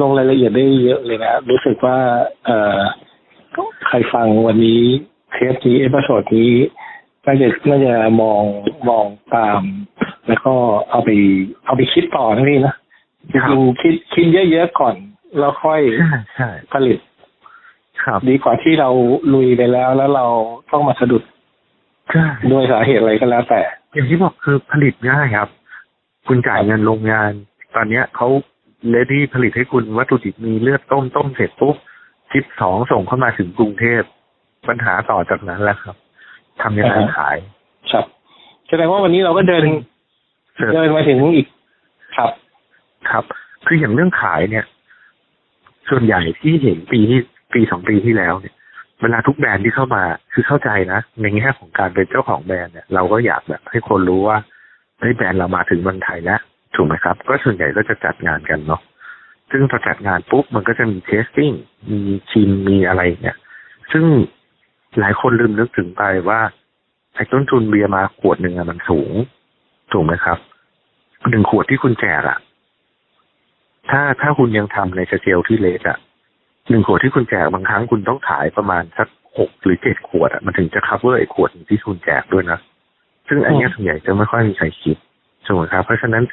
[0.00, 1.98] ลงรายละเอียดได้เยอะเลยนะรู้สึกว่า
[2.44, 2.80] เออ
[3.86, 4.82] ใครฟังวันนี้
[5.32, 6.52] เทปนี้ episode นี้
[7.26, 7.92] น่าจะน่าจะ
[8.22, 8.42] มอง
[8.88, 9.04] มอง
[9.34, 9.60] ตาม
[10.28, 10.54] แล้วก็
[10.90, 11.10] เอาไป
[11.64, 12.74] เอาไปคิดต่อนะพี่นะ
[13.32, 14.94] จริงๆคิดคิดเยอะๆก่อน
[15.38, 16.98] แล้วค่อยใช่ใช่ผลิต
[18.04, 18.90] ครับดีกว่าที่เรา
[19.34, 20.26] ลุยไปแล้วแล้วเรา
[20.72, 21.22] ต้องมาสะดุด
[22.12, 23.60] ใช่ด้วยสาเหตุอะไรก็แล้วแต่
[23.94, 25.48] อย่างที่บอกคือผลิตง่ายครับ
[26.28, 27.32] คุณจ่ายเงินโรงงาน
[27.76, 28.28] ตอนเนี้ยเขา
[28.90, 31.76] ready ผลิตให้คุณวัตถุดิบมีเลือดต้มต้มเสร็จปุ๊บ
[32.30, 34.02] ship ของส่งเข้ามาถึงกรุงเทพ
[34.68, 35.96] ปัญหาต่อจากนั้นแหละครับ
[36.62, 37.36] ทำยังไงอ่าฮะขาย
[37.92, 38.04] ครับ
[38.68, 39.64] แสดงว่าวันนี้เราก็เดิน
[40.56, 41.46] เสิร์ฟเดินมาถึงอีก
[42.16, 42.30] ครับ
[43.10, 43.24] ครับ
[43.66, 44.64] คืออย่างเรื่องขายเนี่ย
[45.90, 47.20] ส่วนใหญ่ที่เห็นปีที่
[47.54, 48.54] ปีสองปีที่แล้วเนี่ย
[49.02, 50.02] เวลาทุกแบรนด์ที่เข้ามา
[50.32, 54.38] คือเข้าใจนะในแง่ของการเป็นเจ้าของแบรนด์เนี่ยเราก็อยากแบบให้คนรู้ว่า
[54.98, 56.40] เฮ้แบรนด์เรามาถึงเมืองไทยแล้ว
[56.74, 58.80] ถูกไหมครับ ก็ส่วนใหญ่ก็จะจัดงานกันเนาะ
[59.50, 61.52] ซึ่งพอจัดงานปุ๊บมันก็จะมี tasting
[61.90, 63.36] มีชิมมีอะไรเนี่ย
[63.92, 64.04] ซึ่ง
[64.98, 66.40] หลายคนลืมนึกถึงไปว่า
[67.14, 69.12] ไอ้ต้นทุนเบียร์มาขวดหนึ่งอะมันสูง
[69.92, 70.38] ถูกไหมครับ
[71.30, 72.38] หนึ่งขวดที่คุณแจกอะ
[73.90, 75.98] ถ้าถ้าคุณยังทำในสเกลที่เล็กอะ
[76.70, 82.58] หนึ่งขวดที่คุณแจกบางครั้งคุณต้องขายประมาณสักหกหรือเจ็ดขวดอะมันถึงจะ cover ไอ้ขวดที่คุณแจกด้วยนะ
[83.28, 84.96] ซึ่งอันเนี้ยส่วนใหญ่จะไม่ค่อยมีใครคิด
[85.46, 86.24] ถูกไหมครับ เพราะฉะนั้น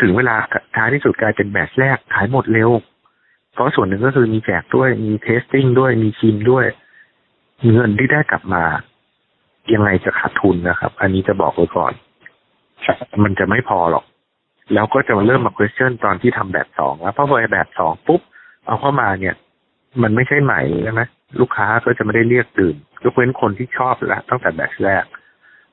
[0.00, 0.36] ถึงเวลา
[0.76, 2.70] ท้ายที่สุดกลายเป็น batch แรกขายหมดเร็ว
[3.54, 6.66] เพราะส่วนหนึ่งก็คือมีแจกด้วยมี tasting ด้วยมีชิมด้วย
[7.72, 8.64] เงินที่ได้กลับมา
[9.74, 11.92] ยังไงจะขาดทุนนะครับ อันนี้จะบอกไว้ก่อน
[13.24, 14.04] มันจะไม่พอหรอก
[14.74, 18.20] แล้วก็จะมาเริ่มมา question ตอนที่ทำแบบสองแล้วเพราะพอแบบสองปุ๊บ
[18.66, 19.34] เอาเข้ามาเนี่ย
[20.02, 21.02] มันไม่ใช่ใหม่ใช่ไหม
[21.40, 25.04] ลูกค้าก็จะไม่ได้เรียกดื่มยกเว้นคนที่ชอบแล้วตั้งแต่แบบแรก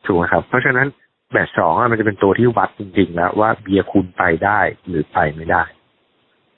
[0.06, 0.88] ถูกไหมครับ เพราะฉะนั้น
[1.34, 5.64] แบบสองอะมันจะเป็นตัวที่วัดจริงๆแล้วว่าเบียร์คุณไปได้หรือไปไม่ได้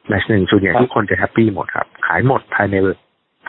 [0.08, 2.76] แบบหนึ่งส่วนใหญ่ทุกคนจะแฮปปี้หมดครับ ขายหมดภายใน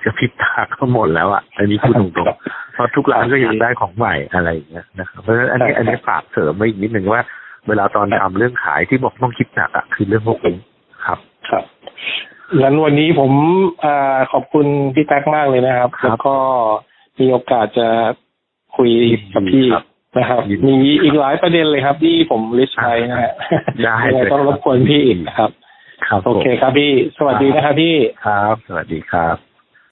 [0.04, 7.22] กระพริบตาก็หมดแล้วอะอันนี้พูดตรงๆเพราะทุกร้านก็อยากได้ของใหม่อะไรอย่างเงี้ยนะครับเพราะฉะนั้นอันนี้ใช่อันนี้ฝากเสริมไว้อีกนิดหนึ่งว่า
[7.68, 10.56] เวลาตอนทำเรื่องขายที่บอกต้องคิดหนักอะคือเรื่องพวกนี้
[11.04, 11.18] ครับ
[11.50, 11.64] ครับ
[12.60, 13.32] งั้นวันนี้ผม
[13.84, 16.34] อ่าขอบคุณพี่แท็กมากเลยนะครับครับแล้วก็
[17.20, 17.88] มีโอกาสจะ
[18.78, 18.90] คุย
[19.34, 19.84] กับพี่ครับ
[20.16, 23.32] นะครับยินดีมีอีกหลายประเด็นเลยครับ ที่ผมลิสต์ไปนะฮะ
[23.82, 25.50] ได้ยังงเลยต้องรบกวนพี่อีกนะครับ
[26.08, 29.47] ครับ โอเคครับพี่ สวัสดีนะครับพี่ ครับ สวัสดีครับ